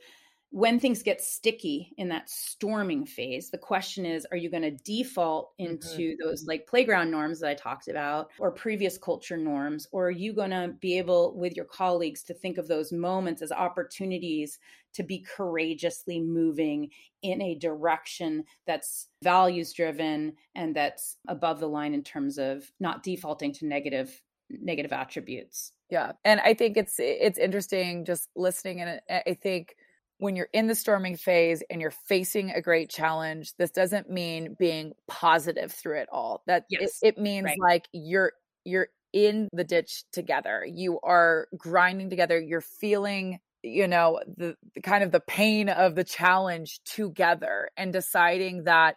when 0.50 0.80
things 0.80 1.02
get 1.02 1.20
sticky 1.20 1.92
in 1.98 2.08
that 2.08 2.30
storming 2.30 3.04
phase, 3.04 3.50
the 3.50 3.58
question 3.58 4.06
is 4.06 4.26
are 4.30 4.36
you 4.36 4.50
going 4.50 4.62
to 4.62 4.70
default 4.70 5.52
mm-hmm. 5.60 5.72
into 5.72 6.12
mm-hmm. 6.12 6.26
those 6.26 6.46
like 6.46 6.66
playground 6.66 7.10
norms 7.10 7.40
that 7.40 7.50
I 7.50 7.54
talked 7.54 7.88
about 7.88 8.30
or 8.38 8.50
previous 8.50 8.96
culture 8.96 9.36
norms? 9.36 9.86
Or 9.92 10.06
are 10.06 10.12
you 10.12 10.32
going 10.32 10.50
to 10.50 10.74
be 10.80 10.96
able, 10.98 11.36
with 11.36 11.54
your 11.54 11.66
colleagues, 11.66 12.22
to 12.24 12.34
think 12.34 12.56
of 12.56 12.66
those 12.66 12.92
moments 12.92 13.42
as 13.42 13.52
opportunities 13.52 14.58
to 14.94 15.02
be 15.02 15.18
courageously 15.18 16.20
moving 16.20 16.90
in 17.22 17.42
a 17.42 17.54
direction 17.54 18.44
that's 18.66 19.08
values 19.22 19.72
driven 19.74 20.32
and 20.54 20.74
that's 20.74 21.16
above 21.28 21.60
the 21.60 21.68
line 21.68 21.92
in 21.92 22.02
terms 22.02 22.38
of 22.38 22.70
not 22.80 23.02
defaulting 23.02 23.52
to 23.52 23.66
negative 23.66 24.22
negative 24.50 24.94
attributes? 24.94 25.72
Yeah. 25.90 26.12
And 26.24 26.40
I 26.40 26.54
think 26.54 26.78
it's 26.78 26.96
it's 26.98 27.38
interesting 27.38 28.06
just 28.06 28.30
listening 28.34 28.80
and 28.80 29.00
I 29.10 29.34
think 29.34 29.76
when 30.18 30.36
you're 30.36 30.48
in 30.52 30.66
the 30.66 30.74
storming 30.74 31.16
phase 31.16 31.62
and 31.70 31.80
you're 31.80 31.90
facing 31.90 32.50
a 32.50 32.60
great 32.60 32.90
challenge, 32.90 33.54
this 33.56 33.70
doesn't 33.70 34.10
mean 34.10 34.56
being 34.58 34.92
positive 35.06 35.72
through 35.72 35.98
it 35.98 36.08
all. 36.10 36.42
That 36.46 36.64
yes. 36.68 36.98
it, 37.02 37.16
it, 37.16 37.18
means 37.18 37.46
right. 37.46 37.58
like 37.60 37.88
you're 37.92 38.32
you're 38.64 38.88
in 39.12 39.48
the 39.52 39.64
ditch 39.64 40.04
together. 40.12 40.66
You 40.66 41.00
are 41.02 41.48
grinding 41.56 42.10
together. 42.10 42.38
You're 42.38 42.60
feeling, 42.60 43.38
you 43.62 43.88
know, 43.88 44.20
the, 44.36 44.56
the 44.74 44.82
kind 44.82 45.02
of 45.02 45.12
the 45.12 45.20
pain 45.20 45.68
of 45.68 45.94
the 45.94 46.04
challenge 46.04 46.80
together 46.84 47.70
and 47.76 47.92
deciding 47.92 48.64
that 48.64 48.96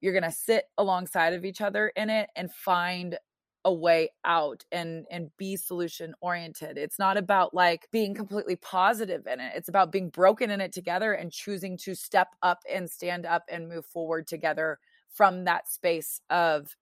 you're 0.00 0.12
going 0.12 0.24
to 0.24 0.32
sit 0.32 0.64
alongside 0.78 1.34
of 1.34 1.44
each 1.44 1.60
other 1.60 1.92
in 1.94 2.10
it 2.10 2.28
and 2.34 2.52
find 2.52 3.18
a 3.64 3.72
way 3.72 4.10
out 4.24 4.64
and 4.72 5.06
and 5.10 5.30
be 5.36 5.56
solution 5.56 6.14
oriented. 6.20 6.76
It's 6.78 6.98
not 6.98 7.16
about 7.16 7.54
like 7.54 7.88
being 7.92 8.14
completely 8.14 8.56
positive 8.56 9.26
in 9.26 9.40
it. 9.40 9.52
It's 9.54 9.68
about 9.68 9.92
being 9.92 10.10
broken 10.10 10.50
in 10.50 10.60
it 10.60 10.72
together 10.72 11.12
and 11.12 11.30
choosing 11.30 11.76
to 11.78 11.94
step 11.94 12.28
up 12.42 12.60
and 12.70 12.90
stand 12.90 13.24
up 13.24 13.44
and 13.48 13.68
move 13.68 13.86
forward 13.86 14.26
together 14.26 14.78
from 15.10 15.44
that 15.44 15.68
space 15.70 16.20
of 16.30 16.76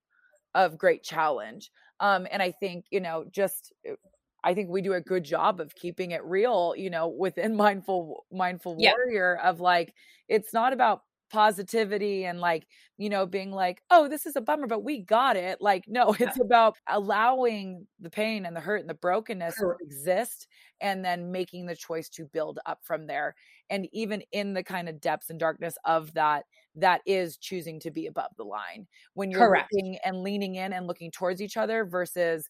of 0.54 0.78
great 0.78 1.02
challenge. 1.02 1.70
Um 2.00 2.26
and 2.30 2.42
i 2.42 2.50
think 2.50 2.86
you 2.90 3.00
know 3.00 3.24
just 3.30 3.72
uh, 3.88 3.94
I 4.42 4.54
think 4.54 4.70
we 4.70 4.80
do 4.82 4.94
a 4.94 5.00
good 5.00 5.24
job 5.24 5.60
of 5.60 5.74
keeping 5.74 6.12
it 6.12 6.24
real, 6.24 6.74
you 6.76 6.90
know, 6.90 7.08
within 7.08 7.56
mindful 7.56 8.24
mindful 8.32 8.76
warrior 8.76 9.36
of 9.36 9.60
like 9.60 9.94
it's 10.28 10.52
not 10.54 10.72
about 10.72 11.02
positivity 11.30 12.24
and 12.24 12.40
like 12.40 12.66
you 12.98 13.08
know 13.08 13.24
being 13.24 13.52
like 13.52 13.82
oh 13.90 14.08
this 14.08 14.26
is 14.26 14.36
a 14.36 14.40
bummer 14.40 14.66
but 14.66 14.82
we 14.82 15.00
got 15.00 15.36
it 15.36 15.58
like 15.60 15.84
no 15.86 16.12
it's 16.18 16.36
yeah. 16.36 16.42
about 16.42 16.76
allowing 16.88 17.86
the 18.00 18.10
pain 18.10 18.44
and 18.44 18.54
the 18.54 18.60
hurt 18.60 18.80
and 18.80 18.90
the 18.90 18.94
brokenness 18.94 19.54
sure. 19.56 19.76
to 19.78 19.84
exist 19.84 20.48
and 20.80 21.04
then 21.04 21.30
making 21.30 21.66
the 21.66 21.76
choice 21.76 22.08
to 22.08 22.24
build 22.26 22.58
up 22.66 22.80
from 22.82 23.06
there 23.06 23.34
and 23.70 23.88
even 23.92 24.22
in 24.32 24.54
the 24.54 24.62
kind 24.62 24.88
of 24.88 25.00
depths 25.00 25.30
and 25.30 25.38
darkness 25.38 25.74
of 25.84 26.12
that 26.14 26.44
that 26.74 27.00
is 27.06 27.36
choosing 27.36 27.78
to 27.78 27.90
be 27.90 28.06
above 28.06 28.30
the 28.36 28.44
line 28.44 28.86
when 29.14 29.30
you're 29.30 29.46
Correct. 29.46 29.70
looking 29.72 29.98
and 30.04 30.22
leaning 30.22 30.56
in 30.56 30.72
and 30.72 30.86
looking 30.86 31.10
towards 31.10 31.40
each 31.40 31.56
other 31.56 31.84
versus 31.84 32.48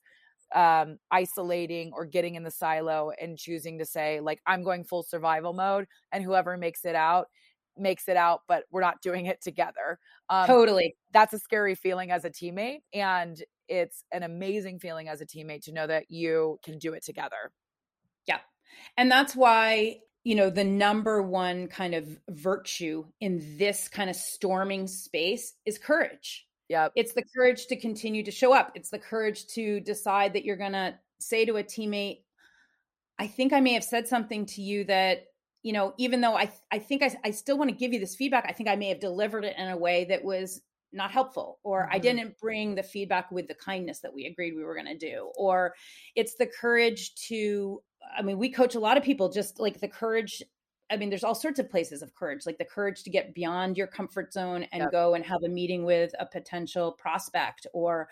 um 0.54 0.98
isolating 1.12 1.92
or 1.94 2.04
getting 2.04 2.34
in 2.34 2.42
the 2.42 2.50
silo 2.50 3.12
and 3.20 3.38
choosing 3.38 3.78
to 3.78 3.84
say 3.84 4.18
like 4.18 4.40
i'm 4.48 4.64
going 4.64 4.82
full 4.82 5.04
survival 5.04 5.52
mode 5.52 5.86
and 6.10 6.24
whoever 6.24 6.56
makes 6.56 6.84
it 6.84 6.96
out 6.96 7.28
makes 7.80 8.08
it 8.08 8.16
out, 8.16 8.42
but 8.46 8.64
we're 8.70 8.80
not 8.80 9.02
doing 9.02 9.26
it 9.26 9.40
together. 9.40 9.98
Um, 10.28 10.46
totally. 10.46 10.96
That's 11.12 11.32
a 11.32 11.38
scary 11.38 11.74
feeling 11.74 12.10
as 12.10 12.24
a 12.24 12.30
teammate. 12.30 12.82
And 12.92 13.42
it's 13.68 14.04
an 14.12 14.22
amazing 14.22 14.78
feeling 14.80 15.08
as 15.08 15.20
a 15.20 15.26
teammate 15.26 15.64
to 15.64 15.72
know 15.72 15.86
that 15.86 16.10
you 16.10 16.58
can 16.64 16.78
do 16.78 16.92
it 16.92 17.04
together. 17.04 17.52
Yeah. 18.26 18.38
And 18.96 19.10
that's 19.10 19.34
why, 19.34 19.98
you 20.24 20.34
know, 20.34 20.50
the 20.50 20.64
number 20.64 21.22
one 21.22 21.68
kind 21.68 21.94
of 21.94 22.18
virtue 22.28 23.04
in 23.20 23.56
this 23.58 23.88
kind 23.88 24.10
of 24.10 24.16
storming 24.16 24.86
space 24.86 25.54
is 25.64 25.78
courage. 25.78 26.46
Yeah. 26.68 26.88
It's 26.94 27.14
the 27.14 27.24
courage 27.34 27.66
to 27.66 27.76
continue 27.76 28.22
to 28.24 28.30
show 28.30 28.52
up. 28.52 28.72
It's 28.74 28.90
the 28.90 28.98
courage 28.98 29.46
to 29.54 29.80
decide 29.80 30.34
that 30.34 30.44
you're 30.44 30.56
going 30.56 30.72
to 30.72 30.94
say 31.18 31.44
to 31.44 31.56
a 31.56 31.64
teammate, 31.64 32.20
I 33.18 33.26
think 33.26 33.52
I 33.52 33.60
may 33.60 33.74
have 33.74 33.84
said 33.84 34.08
something 34.08 34.46
to 34.46 34.62
you 34.62 34.84
that 34.84 35.24
you 35.62 35.72
know, 35.72 35.94
even 35.98 36.20
though 36.20 36.36
I 36.36 36.50
I 36.70 36.78
think 36.78 37.02
I, 37.02 37.14
I 37.24 37.30
still 37.30 37.58
want 37.58 37.70
to 37.70 37.76
give 37.76 37.92
you 37.92 38.00
this 38.00 38.16
feedback, 38.16 38.46
I 38.48 38.52
think 38.52 38.68
I 38.68 38.76
may 38.76 38.88
have 38.88 39.00
delivered 39.00 39.44
it 39.44 39.56
in 39.58 39.68
a 39.68 39.76
way 39.76 40.04
that 40.06 40.24
was 40.24 40.62
not 40.92 41.10
helpful 41.10 41.58
or 41.62 41.82
mm-hmm. 41.82 41.94
I 41.94 41.98
didn't 41.98 42.38
bring 42.38 42.74
the 42.74 42.82
feedback 42.82 43.30
with 43.30 43.46
the 43.46 43.54
kindness 43.54 44.00
that 44.00 44.12
we 44.12 44.26
agreed 44.26 44.54
we 44.56 44.64
were 44.64 44.74
going 44.74 44.86
to 44.86 44.98
do 44.98 45.30
or 45.36 45.74
it's 46.16 46.34
the 46.34 46.46
courage 46.46 47.14
to 47.28 47.80
I 48.16 48.22
mean, 48.22 48.38
we 48.38 48.50
coach 48.50 48.74
a 48.74 48.80
lot 48.80 48.96
of 48.96 49.04
people 49.04 49.28
just 49.28 49.60
like 49.60 49.80
the 49.80 49.88
courage 49.88 50.42
I 50.90 50.96
mean, 50.96 51.08
there's 51.08 51.24
all 51.24 51.34
sorts 51.34 51.58
of 51.58 51.70
places 51.70 52.02
of 52.02 52.14
courage, 52.14 52.46
like 52.46 52.58
the 52.58 52.64
courage 52.64 53.02
to 53.04 53.10
get 53.10 53.34
beyond 53.34 53.76
your 53.76 53.86
comfort 53.86 54.32
zone 54.32 54.66
and 54.72 54.82
yep. 54.82 54.92
go 54.92 55.14
and 55.14 55.24
have 55.24 55.42
a 55.44 55.48
meeting 55.48 55.84
with 55.84 56.12
a 56.18 56.26
potential 56.26 56.92
prospect 56.92 57.66
or 57.72 58.08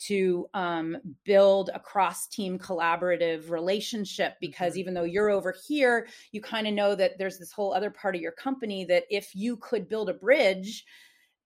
to 0.00 0.46
um, 0.54 0.96
build 1.24 1.70
a 1.74 1.78
cross 1.78 2.26
team 2.26 2.58
collaborative 2.58 3.50
relationship 3.50 4.36
because 4.40 4.72
mm-hmm. 4.72 4.80
even 4.80 4.94
though 4.94 5.04
you're 5.04 5.30
over 5.30 5.54
here, 5.66 6.08
you 6.32 6.40
kind 6.40 6.66
of 6.66 6.72
know 6.72 6.94
that 6.94 7.18
there's 7.18 7.38
this 7.38 7.52
whole 7.52 7.74
other 7.74 7.90
part 7.90 8.14
of 8.14 8.20
your 8.20 8.32
company 8.32 8.84
that 8.86 9.04
if 9.10 9.34
you 9.34 9.56
could 9.58 9.88
build 9.88 10.08
a 10.08 10.14
bridge, 10.14 10.84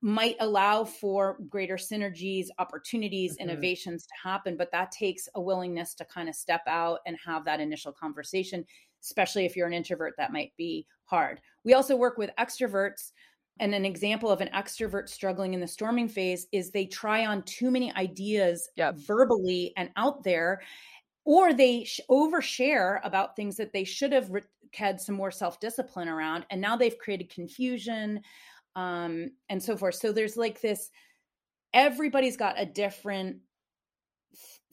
might 0.05 0.37
allow 0.41 0.85
for 0.85 1.39
greater 1.49 1.77
synergies, 1.77 2.49
opportunities, 2.59 3.33
mm-hmm. 3.33 3.49
innovations 3.49 4.07
to 4.07 4.13
happen. 4.23 4.55
But 4.55 4.71
that 4.71 4.93
takes 4.93 5.31
a 5.35 5.41
willingness 5.41 5.95
to 5.95 6.05
kind 6.05 6.29
of 6.29 6.35
step 6.35 6.61
out 6.67 7.01
and 7.07 7.17
have 7.25 7.47
that 7.47 7.59
initial 7.59 7.91
conversation, 7.91 8.67
especially 9.05 9.45
if 9.45 9.55
you're 9.55 9.67
an 9.67 9.73
introvert, 9.73 10.15
that 10.19 10.33
might 10.33 10.53
be 10.57 10.87
hard. 11.05 11.41
We 11.65 11.75
also 11.75 11.97
work 11.97 12.19
with 12.19 12.31
extroverts 12.39 13.13
and 13.61 13.75
an 13.75 13.85
example 13.85 14.31
of 14.31 14.41
an 14.41 14.51
extrovert 14.55 15.09
struggling 15.09 15.55
in 15.55 15.61
the 15.61 15.69
storming 15.69 16.09
phase 16.09 16.49
is 16.51 16.71
they 16.71 16.87
try 16.87 17.27
on 17.27 17.43
too 17.43 17.71
many 17.71 17.95
ideas 17.95 18.69
yep. 18.77 18.97
verbally 18.97 19.73
and 19.77 19.91
out 19.97 20.25
there, 20.25 20.61
or 21.25 21.53
they 21.53 21.85
sh- 21.85 22.01
overshare 22.11 23.01
about 23.05 23.37
things 23.37 23.57
that 23.57 23.73
they 23.73 23.85
should 23.85 24.13
have 24.13 24.31
re- 24.31 24.43
had 24.73 25.01
some 25.01 25.15
more 25.15 25.31
self 25.31 25.61
discipline 25.61 26.09
around. 26.09 26.45
And 26.51 26.61
now 26.61 26.77
they've 26.77 26.99
created 26.99 27.31
confusion 27.31 28.21
um, 28.75 29.31
and 29.49 29.63
so 29.63 29.77
forth. 29.77 29.95
So 29.95 30.11
there's 30.11 30.37
like 30.37 30.61
this 30.61 30.91
everybody's 31.73 32.37
got 32.37 32.61
a 32.61 32.67
different 32.67 33.37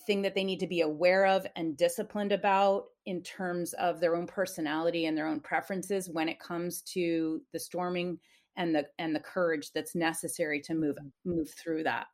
thing 0.05 0.22
that 0.22 0.36
they 0.36 0.43
need 0.43 0.60
to 0.60 0.67
be 0.67 0.81
aware 0.81 1.25
of 1.25 1.46
and 1.55 1.77
disciplined 1.77 2.31
about 2.31 2.86
in 3.05 3.22
terms 3.24 3.74
of 3.74 4.00
their 4.00 4.15
own 4.15 4.27
personality 4.27 5.05
and 5.05 5.17
their 5.17 5.27
own 5.27 5.39
preferences 5.39 6.10
when 6.10 6.29
it 6.29 6.39
comes 6.39 6.81
to 6.81 7.41
the 7.53 7.60
storming 7.60 8.17
and 8.58 8.75
the 8.75 8.86
and 9.00 9.15
the 9.15 9.20
courage 9.20 9.72
that's 9.74 9.96
necessary 9.96 10.60
to 10.62 10.74
move 10.74 10.98
move 11.25 11.50
through 11.51 11.84
that. 11.84 12.08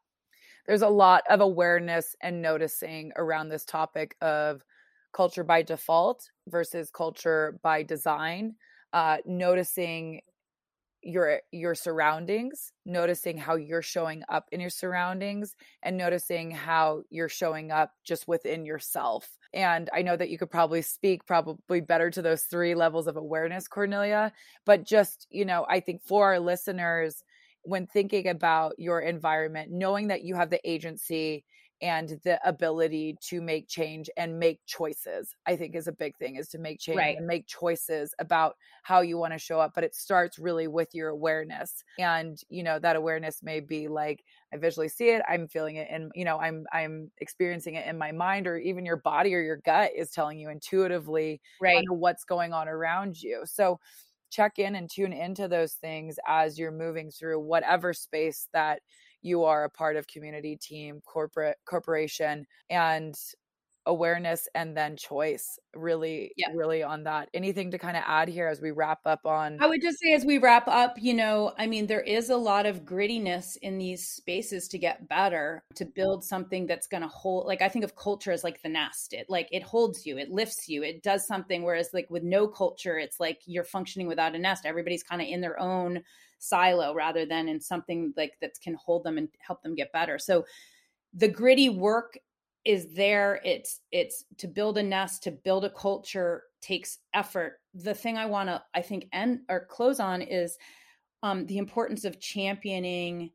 There's 0.65 0.82
a 0.82 0.89
lot 0.89 1.24
of 1.29 1.41
awareness 1.41 2.15
and 2.22 2.41
noticing 2.41 3.12
around 3.15 3.50
this 3.50 3.65
topic 3.65 4.15
of 4.22 4.63
culture 5.13 5.44
by 5.44 5.62
default 5.62 6.29
versus 6.48 6.91
culture 6.91 7.60
by 7.63 7.84
design. 7.84 8.56
Uh, 8.94 9.17
noticing 9.25 10.22
your 11.07 11.39
your 11.51 11.73
surroundings 11.73 12.73
noticing 12.85 13.37
how 13.37 13.55
you're 13.55 13.81
showing 13.81 14.23
up 14.27 14.45
in 14.51 14.59
your 14.59 14.69
surroundings 14.69 15.55
and 15.81 15.97
noticing 15.97 16.51
how 16.51 17.01
you're 17.10 17.29
showing 17.29 17.71
up 17.71 17.93
just 18.03 18.27
within 18.27 18.65
yourself. 18.65 19.29
And 19.53 19.89
i 19.93 20.01
know 20.01 20.17
that 20.17 20.29
you 20.29 20.38
could 20.38 20.51
probably 20.51 20.82
speak 20.82 21.25
probably 21.25 21.79
better 21.79 22.12
to 22.12 22.21
those 22.21 22.43
three 22.43 22.75
levels 22.75 23.08
of 23.08 23.15
awareness 23.15 23.67
cornelia 23.69 24.34
but 24.65 24.84
just 24.84 25.25
you 25.29 25.45
know 25.45 25.65
i 25.69 25.79
think 25.79 26.01
for 26.03 26.25
our 26.25 26.39
listeners 26.39 27.23
when 27.63 27.88
thinking 27.88 28.27
about 28.27 28.73
your 28.77 28.99
environment 28.99 29.71
knowing 29.71 30.08
that 30.10 30.23
you 30.23 30.36
have 30.36 30.49
the 30.49 30.69
agency 30.69 31.45
and 31.81 32.19
the 32.23 32.39
ability 32.47 33.15
to 33.21 33.41
make 33.41 33.67
change 33.67 34.09
and 34.17 34.39
make 34.39 34.59
choices 34.65 35.35
i 35.45 35.55
think 35.55 35.75
is 35.75 35.87
a 35.87 35.91
big 35.91 36.15
thing 36.17 36.35
is 36.35 36.47
to 36.47 36.57
make 36.57 36.79
change 36.79 36.97
right. 36.97 37.17
and 37.17 37.27
make 37.27 37.45
choices 37.47 38.13
about 38.19 38.55
how 38.83 39.01
you 39.01 39.17
want 39.17 39.33
to 39.33 39.39
show 39.39 39.59
up 39.59 39.71
but 39.75 39.83
it 39.83 39.93
starts 39.93 40.39
really 40.39 40.67
with 40.67 40.89
your 40.93 41.09
awareness 41.09 41.83
and 41.99 42.41
you 42.49 42.63
know 42.63 42.79
that 42.79 42.95
awareness 42.95 43.43
may 43.43 43.59
be 43.59 43.87
like 43.87 44.23
i 44.53 44.57
visually 44.57 44.89
see 44.89 45.09
it 45.09 45.21
i'm 45.29 45.47
feeling 45.47 45.75
it 45.75 45.87
and 45.91 46.11
you 46.15 46.25
know 46.25 46.39
i'm 46.39 46.65
i'm 46.73 47.11
experiencing 47.19 47.75
it 47.75 47.85
in 47.85 47.97
my 47.97 48.11
mind 48.11 48.47
or 48.47 48.57
even 48.57 48.85
your 48.85 48.97
body 48.97 49.35
or 49.35 49.41
your 49.41 49.57
gut 49.57 49.91
is 49.95 50.11
telling 50.11 50.39
you 50.39 50.49
intuitively 50.49 51.39
right 51.61 51.85
what's 51.89 52.23
going 52.23 52.53
on 52.53 52.67
around 52.67 53.21
you 53.21 53.41
so 53.45 53.79
check 54.29 54.59
in 54.59 54.75
and 54.75 54.89
tune 54.89 55.13
into 55.13 55.47
those 55.47 55.73
things 55.73 56.17
as 56.27 56.59
you're 56.59 56.71
moving 56.71 57.09
through 57.11 57.39
whatever 57.39 57.93
space 57.93 58.47
that 58.53 58.81
you 59.21 59.43
are 59.43 59.63
a 59.63 59.69
part 59.69 59.95
of 59.95 60.08
community 60.08 60.56
team 60.56 61.01
corporate 61.06 61.58
corporation 61.65 62.45
and 62.69 63.15
awareness 63.88 64.47
and 64.54 64.78
then 64.78 64.95
choice 64.95 65.58
really 65.76 66.32
yeah. 66.38 66.50
really 66.54 66.84
on 66.84 67.04
that 67.04 67.30
anything 67.34 67.71
to 67.71 67.78
kind 67.78 67.97
of 67.97 68.04
add 68.06 68.28
here 68.28 68.47
as 68.47 68.62
we 68.62 68.71
wrap 68.71 69.00
up 69.06 69.26
on 69.26 69.58
i 69.62 69.67
would 69.67 69.82
just 69.82 69.97
say 70.00 70.13
as 70.13 70.23
we 70.23 70.38
wrap 70.38 70.67
up 70.67 70.95
you 71.00 71.13
know 71.13 71.54
i 71.58 71.65
mean 71.65 71.88
there 71.88 72.02
is 72.02 72.30
a 72.30 72.38
lot 72.38 72.65
of 72.65 72.84
grittiness 72.84 73.58
in 73.62 73.78
these 73.78 74.08
spaces 74.08 74.67
to 74.67 74.78
get 74.78 75.08
better 75.08 75.63
to 75.76 75.86
build 75.86 76.23
something 76.23 76.67
that's 76.67 76.88
going 76.88 77.04
to 77.04 77.10
hold 77.10 77.47
like 77.47 77.62
i 77.62 77.69
think 77.69 77.84
of 77.84 77.95
culture 77.95 78.32
as 78.32 78.43
like 78.43 78.62
the 78.62 78.69
nest 78.69 79.13
it 79.13 79.26
like 79.30 79.47
it 79.52 79.63
holds 79.63 80.06
you 80.06 80.17
it 80.17 80.30
lifts 80.30 80.69
you 80.69 80.84
it 80.84 81.02
does 81.04 81.26
something 81.26 81.63
whereas 81.63 81.89
like 81.93 82.08
with 82.10 82.23
no 82.23 82.47
culture 82.47 82.97
it's 82.97 83.19
like 83.19 83.41
you're 83.45 83.63
functioning 83.63 84.08
without 84.08 84.36
a 84.36 84.39
nest 84.39 84.65
everybody's 84.65 85.04
kind 85.04 85.21
of 85.21 85.28
in 85.28 85.41
their 85.41 85.60
own 85.60 86.04
silo 86.39 86.93
rather 86.93 87.26
than 87.26 87.47
in 87.47 87.60
something 87.60 88.13
like 88.17 88.38
that 88.41 88.60
can 88.62 88.76
hold 88.76 89.04
them 89.04 89.17
and 89.17 89.30
help 89.39 89.62
them 89.63 89.76
get 89.76 89.91
better. 89.91 90.19
So 90.19 90.45
the 91.13 91.28
gritty 91.28 91.69
work 91.69 92.17
is 92.67 92.93
there 92.93 93.39
it's 93.45 93.80
it's 93.93 94.25
to 94.38 94.45
build 94.45 94.77
a 94.77 94.84
nest 94.84 95.23
to 95.23 95.32
build 95.32 95.63
a 95.63 95.69
culture 95.69 96.43
takes 96.62 96.99
effort 97.13 97.62
the 97.73 97.93
thing 97.93 98.17
i 98.17 98.25
want 98.25 98.49
to 98.49 98.62
i 98.75 98.82
think 98.82 99.08
end 99.13 99.39
or 99.49 99.65
close 99.65 99.99
on 100.01 100.21
is 100.21 100.58
um, 101.23 101.47
the 101.47 101.58
importance 101.58 102.03
of 102.06 102.19
championing 102.19 103.32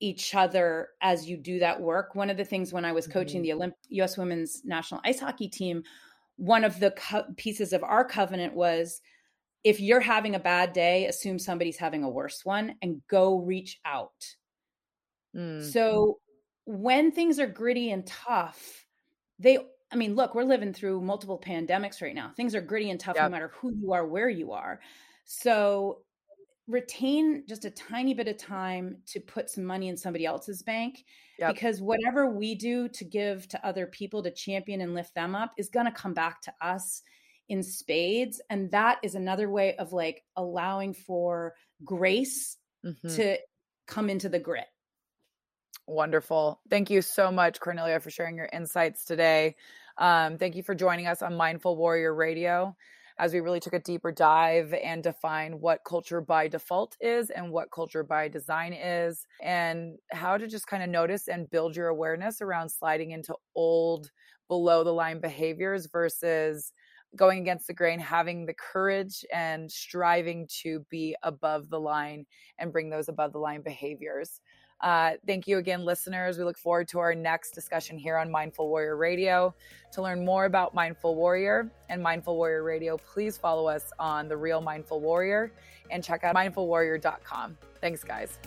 each 0.00 0.34
other 0.34 0.88
as 1.00 1.30
you 1.30 1.36
do 1.36 1.60
that 1.60 1.80
work 1.80 2.14
one 2.16 2.28
of 2.28 2.36
the 2.36 2.44
things 2.44 2.72
when 2.72 2.84
i 2.84 2.92
was 2.92 3.06
coaching 3.06 3.42
mm-hmm. 3.42 3.58
the 3.58 3.66
Olymp- 3.66 4.04
us 4.04 4.18
women's 4.18 4.62
national 4.64 5.00
ice 5.04 5.20
hockey 5.20 5.48
team 5.48 5.82
one 6.34 6.64
of 6.64 6.80
the 6.80 6.90
co- 6.90 7.24
pieces 7.36 7.72
of 7.72 7.84
our 7.84 8.04
covenant 8.04 8.52
was 8.52 9.00
if 9.64 9.80
you're 9.80 9.98
having 9.98 10.36
a 10.36 10.38
bad 10.38 10.72
day, 10.72 11.06
assume 11.06 11.40
somebody's 11.40 11.76
having 11.76 12.04
a 12.04 12.08
worse 12.08 12.44
one 12.44 12.76
and 12.82 13.02
go 13.08 13.40
reach 13.40 13.80
out. 13.84 14.12
Mm. 15.34 15.72
So 15.72 16.18
when 16.66 17.12
things 17.12 17.38
are 17.38 17.46
gritty 17.46 17.90
and 17.90 18.06
tough, 18.06 18.84
they, 19.38 19.58
I 19.90 19.96
mean, 19.96 20.14
look, 20.14 20.34
we're 20.34 20.44
living 20.44 20.72
through 20.72 21.00
multiple 21.00 21.40
pandemics 21.40 22.02
right 22.02 22.14
now. 22.14 22.32
Things 22.36 22.54
are 22.54 22.60
gritty 22.60 22.90
and 22.90 23.00
tough 23.00 23.16
yep. 23.16 23.24
no 23.24 23.30
matter 23.30 23.52
who 23.54 23.72
you 23.74 23.92
are, 23.92 24.06
where 24.06 24.28
you 24.28 24.52
are. 24.52 24.80
So 25.24 26.00
retain 26.68 27.44
just 27.48 27.64
a 27.64 27.70
tiny 27.70 28.12
bit 28.12 28.26
of 28.26 28.36
time 28.36 28.98
to 29.06 29.20
put 29.20 29.48
some 29.48 29.64
money 29.64 29.88
in 29.88 29.96
somebody 29.96 30.26
else's 30.26 30.62
bank 30.62 31.04
yep. 31.38 31.54
because 31.54 31.80
whatever 31.80 32.28
we 32.28 32.56
do 32.56 32.88
to 32.88 33.04
give 33.04 33.46
to 33.48 33.66
other 33.66 33.86
people 33.86 34.22
to 34.22 34.30
champion 34.32 34.80
and 34.80 34.94
lift 34.94 35.14
them 35.14 35.34
up 35.34 35.52
is 35.56 35.68
going 35.68 35.86
to 35.86 35.92
come 35.92 36.12
back 36.12 36.42
to 36.42 36.52
us 36.60 37.02
in 37.48 37.62
spades 37.62 38.40
and 38.50 38.68
that 38.72 38.98
is 39.04 39.14
another 39.14 39.48
way 39.48 39.76
of 39.76 39.92
like 39.92 40.24
allowing 40.34 40.92
for 40.92 41.54
grace 41.84 42.56
mm-hmm. 42.84 43.14
to 43.14 43.36
come 43.86 44.10
into 44.10 44.28
the 44.28 44.40
grit 44.40 44.66
wonderful 45.86 46.60
thank 46.68 46.90
you 46.90 47.00
so 47.00 47.30
much 47.30 47.60
cornelia 47.60 48.00
for 48.00 48.10
sharing 48.10 48.36
your 48.36 48.48
insights 48.52 49.04
today 49.04 49.54
um, 49.98 50.36
thank 50.36 50.56
you 50.56 50.62
for 50.62 50.74
joining 50.74 51.06
us 51.06 51.22
on 51.22 51.36
mindful 51.36 51.76
warrior 51.76 52.14
radio 52.14 52.74
as 53.18 53.32
we 53.32 53.40
really 53.40 53.60
took 53.60 53.72
a 53.72 53.78
deeper 53.78 54.12
dive 54.12 54.74
and 54.74 55.02
define 55.02 55.60
what 55.60 55.80
culture 55.86 56.20
by 56.20 56.48
default 56.48 56.96
is 57.00 57.30
and 57.30 57.50
what 57.50 57.70
culture 57.70 58.02
by 58.02 58.28
design 58.28 58.72
is 58.72 59.26
and 59.42 59.96
how 60.12 60.36
to 60.36 60.46
just 60.46 60.66
kind 60.66 60.82
of 60.82 60.90
notice 60.90 61.28
and 61.28 61.50
build 61.50 61.74
your 61.74 61.88
awareness 61.88 62.42
around 62.42 62.68
sliding 62.68 63.12
into 63.12 63.34
old 63.54 64.10
below 64.48 64.84
the 64.84 64.92
line 64.92 65.20
behaviors 65.20 65.86
versus 65.86 66.72
going 67.14 67.40
against 67.40 67.66
the 67.66 67.74
grain, 67.74 67.98
having 67.98 68.44
the 68.44 68.54
courage 68.54 69.24
and 69.32 69.70
striving 69.70 70.46
to 70.62 70.84
be 70.90 71.16
above 71.22 71.70
the 71.70 71.80
line 71.80 72.26
and 72.58 72.72
bring 72.72 72.90
those 72.90 73.08
above 73.08 73.32
the 73.32 73.38
line 73.38 73.62
behaviors. 73.62 74.40
Uh, 74.80 75.12
thank 75.26 75.46
you 75.48 75.58
again, 75.58 75.84
listeners. 75.84 76.38
We 76.38 76.44
look 76.44 76.58
forward 76.58 76.88
to 76.88 76.98
our 76.98 77.14
next 77.14 77.52
discussion 77.52 77.96
here 77.96 78.16
on 78.16 78.30
Mindful 78.30 78.68
Warrior 78.68 78.96
Radio. 78.96 79.54
To 79.92 80.02
learn 80.02 80.24
more 80.24 80.44
about 80.44 80.74
Mindful 80.74 81.14
Warrior 81.14 81.70
and 81.88 82.02
Mindful 82.02 82.36
Warrior 82.36 82.62
Radio, 82.62 82.96
please 82.98 83.38
follow 83.38 83.66
us 83.66 83.92
on 83.98 84.28
The 84.28 84.36
Real 84.36 84.60
Mindful 84.60 85.00
Warrior 85.00 85.52
and 85.90 86.04
check 86.04 86.24
out 86.24 86.34
mindfulwarrior.com. 86.34 87.56
Thanks, 87.80 88.04
guys. 88.04 88.38